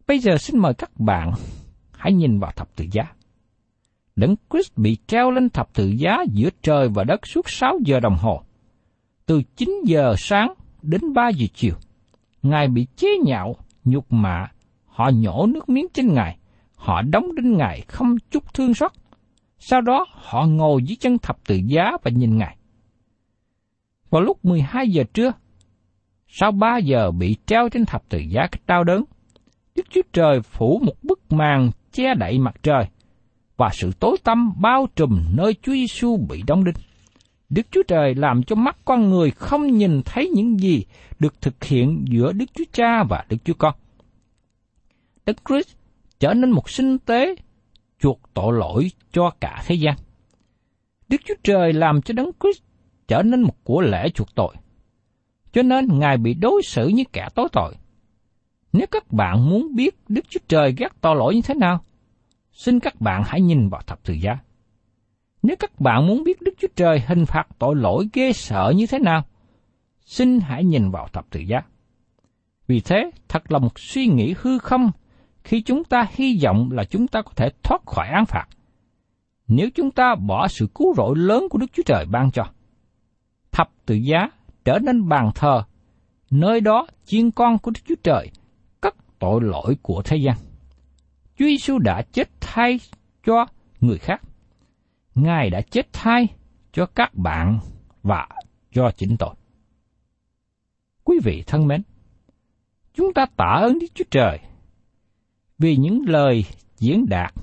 Bây 0.08 0.20
giờ 0.20 0.38
xin 0.38 0.60
mời 0.60 0.74
các 0.74 1.00
bạn 1.00 1.32
hãy 1.92 2.14
nhìn 2.14 2.40
vào 2.40 2.52
thập 2.52 2.76
tự 2.76 2.86
giá. 2.92 3.04
Đấng 4.16 4.36
Christ 4.50 4.78
bị 4.78 4.98
treo 5.08 5.32
lên 5.32 5.50
thập 5.50 5.74
tự 5.74 5.88
giá 5.88 6.18
giữa 6.34 6.50
trời 6.62 6.90
và 6.90 7.04
đất 7.04 7.28
suốt 7.28 7.50
6 7.50 7.80
giờ 7.86 8.00
đồng 8.00 8.16
hồ. 8.16 8.42
Từ 9.26 9.42
9 9.56 9.70
giờ 9.86 10.16
sáng 10.18 10.54
đến 10.84 11.14
3 11.14 11.30
giờ 11.30 11.48
chiều. 11.54 11.74
Ngài 12.44 12.68
bị 12.68 12.88
chế 12.96 13.08
nhạo, 13.26 13.56
nhục 13.84 14.14
mạ, 14.14 14.52
họ 14.86 15.10
nhổ 15.14 15.46
nước 15.46 15.70
miếng 15.70 15.88
trên 15.94 16.14
Ngài, 16.14 16.38
họ 16.76 17.02
đóng 17.02 17.36
đinh 17.36 17.58
Ngài 17.58 17.82
không 17.82 18.16
chút 18.32 18.54
thương 18.54 18.74
xót. 18.74 18.92
Sau 19.60 19.82
đó 19.82 20.06
họ 20.10 20.46
ngồi 20.46 20.84
dưới 20.84 20.96
chân 21.00 21.18
thập 21.18 21.38
tự 21.48 21.56
giá 21.56 21.92
và 22.04 22.12
nhìn 22.12 22.38
Ngài. 22.38 22.58
Vào 24.10 24.22
lúc 24.22 24.46
12 24.46 24.90
giờ 24.90 25.04
trưa, 25.14 25.32
sau 26.28 26.52
3 26.52 26.78
giờ 26.78 27.12
bị 27.12 27.36
treo 27.46 27.70
trên 27.70 27.86
thập 27.86 28.10
tự 28.10 28.18
giá 28.18 28.48
cách 28.52 28.62
đau 28.68 28.84
đớn, 28.84 29.04
Đức 29.76 29.86
Chúa 29.90 30.02
Trời 30.14 30.42
phủ 30.42 30.82
một 30.86 30.96
bức 31.04 31.32
màn 31.32 31.72
che 31.92 32.14
đậy 32.14 32.40
mặt 32.40 32.56
trời, 32.64 32.86
và 33.58 33.70
sự 33.74 33.92
tối 34.00 34.18
tăm 34.24 34.54
bao 34.62 34.88
trùm 34.96 35.26
nơi 35.36 35.56
Chúa 35.62 35.72
Giêsu 35.72 36.18
bị 36.30 36.44
đóng 36.48 36.64
đinh. 36.64 36.76
Đức 37.56 37.68
Chúa 37.72 37.84
Trời 37.88 38.16
làm 38.16 38.44
cho 38.44 38.56
mắt 38.56 38.78
con 38.86 39.10
người 39.10 39.32
không 39.32 39.78
nhìn 39.78 40.02
thấy 40.06 40.30
những 40.30 40.60
gì 40.60 40.86
được 41.20 41.42
thực 41.42 41.64
hiện 41.64 42.06
giữa 42.10 42.32
Đức 42.32 42.46
Chúa 42.54 42.64
Cha 42.74 43.04
và 43.04 43.26
Đức 43.30 43.38
Chúa 43.46 43.54
Con. 43.54 43.76
Đức 45.26 45.38
Christ 45.48 45.68
trở 46.20 46.34
nên 46.34 46.52
một 46.52 46.70
sinh 46.70 46.98
tế 46.98 47.36
chuộc 48.00 48.20
tội 48.34 48.54
lỗi 48.60 48.92
cho 49.12 49.32
cả 49.40 49.64
thế 49.66 49.76
gian. 49.76 49.96
Đức 51.10 51.22
Chúa 51.26 51.34
Trời 51.44 51.74
làm 51.74 52.02
cho 52.02 52.14
Đấng 52.14 52.32
Christ 52.42 52.62
trở 53.08 53.22
nên 53.22 53.42
một 53.42 53.64
của 53.64 53.82
lễ 53.82 54.10
chuộc 54.10 54.36
tội. 54.36 54.56
Cho 55.54 55.62
nên 55.62 56.00
Ngài 56.00 56.18
bị 56.18 56.34
đối 56.34 56.62
xử 56.64 56.88
như 56.88 57.04
kẻ 57.14 57.28
tối 57.36 57.48
tội. 57.52 57.76
Nếu 58.74 58.88
các 58.92 59.12
bạn 59.12 59.50
muốn 59.50 59.76
biết 59.76 59.96
Đức 60.08 60.26
Chúa 60.30 60.40
Trời 60.48 60.74
ghét 60.78 60.90
tội 61.02 61.16
lỗi 61.16 61.36
như 61.36 61.42
thế 61.42 61.54
nào, 61.54 61.84
xin 62.52 62.80
các 62.80 63.02
bạn 63.02 63.24
hãy 63.26 63.42
nhìn 63.42 63.70
vào 63.70 63.82
thập 63.82 64.04
tự 64.04 64.14
giá. 64.14 64.38
Nếu 65.44 65.56
các 65.60 65.80
bạn 65.80 66.08
muốn 66.08 66.24
biết 66.24 66.42
Đức 66.42 66.54
Chúa 66.58 66.68
Trời 66.76 67.00
hình 67.08 67.26
phạt 67.26 67.48
tội 67.60 67.76
lỗi 67.76 68.10
ghê 68.14 68.34
sợ 68.34 68.74
như 68.76 68.88
thế 68.88 69.00
nào, 69.00 69.24
xin 70.06 70.40
hãy 70.40 70.64
nhìn 70.64 70.92
vào 70.92 71.08
thập 71.08 71.30
tự 71.30 71.40
giá. 71.40 71.62
Vì 72.68 72.80
thế, 72.80 73.12
thật 73.28 73.52
là 73.52 73.60
một 73.60 73.80
suy 73.80 74.08
nghĩ 74.08 74.36
hư 74.38 74.60
không 74.60 74.92
khi 75.44 75.62
chúng 75.62 75.84
ta 75.84 76.08
hy 76.12 76.40
vọng 76.44 76.70
là 76.72 76.84
chúng 76.84 77.08
ta 77.08 77.22
có 77.22 77.32
thể 77.36 77.50
thoát 77.64 77.82
khỏi 77.86 78.08
án 78.08 78.26
phạt. 78.26 78.46
Nếu 79.48 79.70
chúng 79.76 79.92
ta 79.92 80.16
bỏ 80.16 80.48
sự 80.48 80.68
cứu 80.76 80.94
rỗi 80.98 81.18
lớn 81.18 81.48
của 81.50 81.58
Đức 81.58 81.68
Chúa 81.74 81.84
Trời 81.86 82.06
ban 82.06 82.32
cho, 82.32 82.44
thập 83.52 83.70
tự 83.86 83.96
giá 83.96 84.30
trở 84.66 84.80
nên 84.80 85.10
bàn 85.10 85.32
thờ, 85.36 85.64
nơi 86.32 86.62
đó 86.62 86.88
chiên 87.06 87.32
con 87.32 87.58
của 87.58 87.72
Đức 87.72 87.82
Chúa 87.88 88.02
Trời 88.04 88.30
cất 88.82 88.96
tội 89.20 89.42
lỗi 89.42 89.78
của 89.82 90.02
thế 90.06 90.18
gian. 90.18 90.36
Chúa 91.38 91.46
Giêsu 91.46 91.78
đã 91.78 92.02
chết 92.02 92.30
thay 92.42 92.80
cho 93.26 93.46
người 93.82 93.98
khác. 93.98 94.22
Ngài 95.16 95.50
đã 95.50 95.62
chết 95.62 95.94
thay 95.94 96.28
cho 96.72 96.86
các 96.86 97.16
bạn 97.16 97.60
và 98.04 98.28
cho 98.72 98.92
chính 98.98 99.18
tôi. 99.18 99.36
Quý 101.04 101.20
vị 101.24 101.44
thân 101.48 101.68
mến, 101.68 101.82
chúng 102.94 103.14
ta 103.14 103.26
tạ 103.38 103.60
ơn 103.62 103.80
Đức 103.80 103.88
Chúa 103.94 104.06
Trời 104.12 104.40
vì 105.60 105.76
những 105.76 106.02
lời 106.08 106.46
diễn 106.78 107.06
đạt 107.10 107.34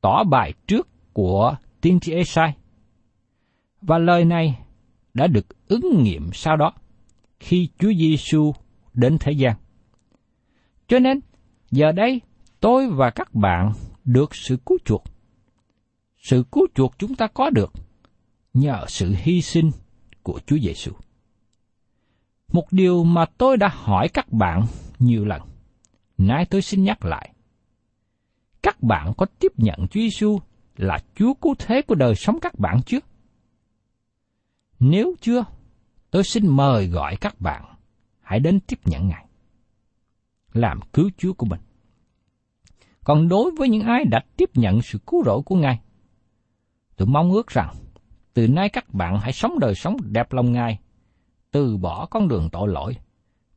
tỏ 0.00 0.24
bài 0.24 0.52
trước 0.66 0.88
của 1.12 1.56
tiên 1.80 2.00
tri 2.00 2.12
Esai. 2.12 2.56
Và 3.80 3.98
lời 3.98 4.24
này 4.24 4.58
đã 5.14 5.26
được 5.26 5.68
ứng 5.68 6.02
nghiệm 6.02 6.30
sau 6.32 6.56
đó 6.56 6.72
khi 7.40 7.68
Chúa 7.78 7.92
Giêsu 7.98 8.52
đến 8.94 9.16
thế 9.20 9.32
gian. 9.32 9.56
Cho 10.88 10.98
nên, 10.98 11.20
giờ 11.70 11.92
đây 11.92 12.20
tôi 12.60 12.90
và 12.90 13.10
các 13.10 13.34
bạn 13.34 13.72
được 14.04 14.34
sự 14.34 14.56
cứu 14.66 14.78
chuộc. 14.84 15.04
Sự 16.26 16.44
cứu 16.52 16.66
chuộc 16.74 16.98
chúng 16.98 17.14
ta 17.14 17.26
có 17.26 17.50
được 17.50 17.72
nhờ 18.54 18.84
sự 18.88 19.14
hy 19.16 19.42
sinh 19.42 19.70
của 20.22 20.40
Chúa 20.46 20.58
Giêsu. 20.58 20.92
Một 22.52 22.66
điều 22.70 23.04
mà 23.04 23.24
tôi 23.38 23.56
đã 23.56 23.68
hỏi 23.68 24.08
các 24.08 24.32
bạn 24.32 24.66
nhiều 24.98 25.24
lần, 25.24 25.42
nay 26.18 26.46
tôi 26.50 26.62
xin 26.62 26.84
nhắc 26.84 27.04
lại. 27.04 27.32
Các 28.62 28.82
bạn 28.82 29.12
có 29.16 29.26
tiếp 29.38 29.52
nhận 29.56 29.78
Chúa 29.90 30.00
Giêsu 30.00 30.38
là 30.76 30.98
Chúa 31.14 31.34
cứu 31.34 31.54
thế 31.58 31.82
của 31.82 31.94
đời 31.94 32.14
sống 32.14 32.40
các 32.40 32.58
bạn 32.58 32.80
chưa? 32.86 33.00
Nếu 34.78 35.14
chưa, 35.20 35.44
tôi 36.10 36.24
xin 36.24 36.46
mời 36.46 36.86
gọi 36.86 37.16
các 37.16 37.40
bạn 37.40 37.64
hãy 38.20 38.40
đến 38.40 38.60
tiếp 38.60 38.78
nhận 38.84 39.08
Ngài. 39.08 39.26
Làm 40.52 40.80
cứu 40.92 41.10
Chúa 41.18 41.32
của 41.32 41.46
mình. 41.46 41.60
Còn 43.04 43.28
đối 43.28 43.50
với 43.50 43.68
những 43.68 43.82
ai 43.82 44.04
đã 44.04 44.20
tiếp 44.36 44.50
nhận 44.54 44.82
sự 44.82 44.98
cứu 45.06 45.24
rỗi 45.24 45.42
của 45.42 45.56
Ngài, 45.56 45.80
tôi 46.96 47.08
mong 47.08 47.32
ước 47.32 47.46
rằng 47.46 47.74
từ 48.34 48.48
nay 48.48 48.68
các 48.68 48.94
bạn 48.94 49.18
hãy 49.20 49.32
sống 49.32 49.58
đời 49.58 49.74
sống 49.74 49.96
đẹp 50.02 50.32
lòng 50.32 50.52
Ngài, 50.52 50.78
từ 51.50 51.76
bỏ 51.76 52.06
con 52.10 52.28
đường 52.28 52.48
tội 52.52 52.68
lỗi 52.68 52.96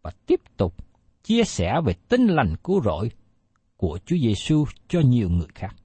và 0.02 0.12
tiếp 0.26 0.40
tục 0.58 0.76
chia 1.24 1.44
sẻ 1.44 1.74
về 1.86 1.94
tinh 2.10 2.28
lành 2.28 2.56
cứu 2.64 2.82
rỗi 2.82 3.12
của 3.78 4.00
Chúa 4.06 4.16
Giêsu 4.18 4.66
cho 4.88 5.00
nhiều 5.00 5.30
người 5.30 5.48
khác. 5.56 5.76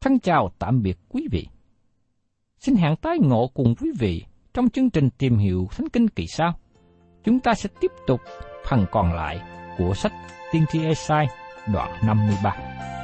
Thân 0.00 0.20
chào 0.20 0.50
tạm 0.58 0.82
biệt 0.82 0.98
quý 1.08 1.26
vị. 1.30 1.46
Xin 2.58 2.74
hẹn 2.74 2.96
tái 2.96 3.18
ngộ 3.20 3.50
cùng 3.54 3.74
quý 3.80 3.90
vị 3.98 4.24
trong 4.54 4.70
chương 4.70 4.90
trình 4.90 5.10
tìm 5.18 5.38
hiểu 5.38 5.68
Thánh 5.70 5.88
Kinh 5.88 6.08
kỳ 6.08 6.26
sau. 6.26 6.58
Chúng 7.24 7.40
ta 7.40 7.54
sẽ 7.54 7.68
tiếp 7.80 7.90
tục 8.06 8.20
phần 8.68 8.86
còn 8.90 9.12
lại 9.12 9.40
của 9.78 9.94
sách 9.94 10.12
Tiên 10.52 10.64
tri 10.72 10.84
Esai 10.84 11.26
đoạn 11.72 12.06
53. 12.06 13.03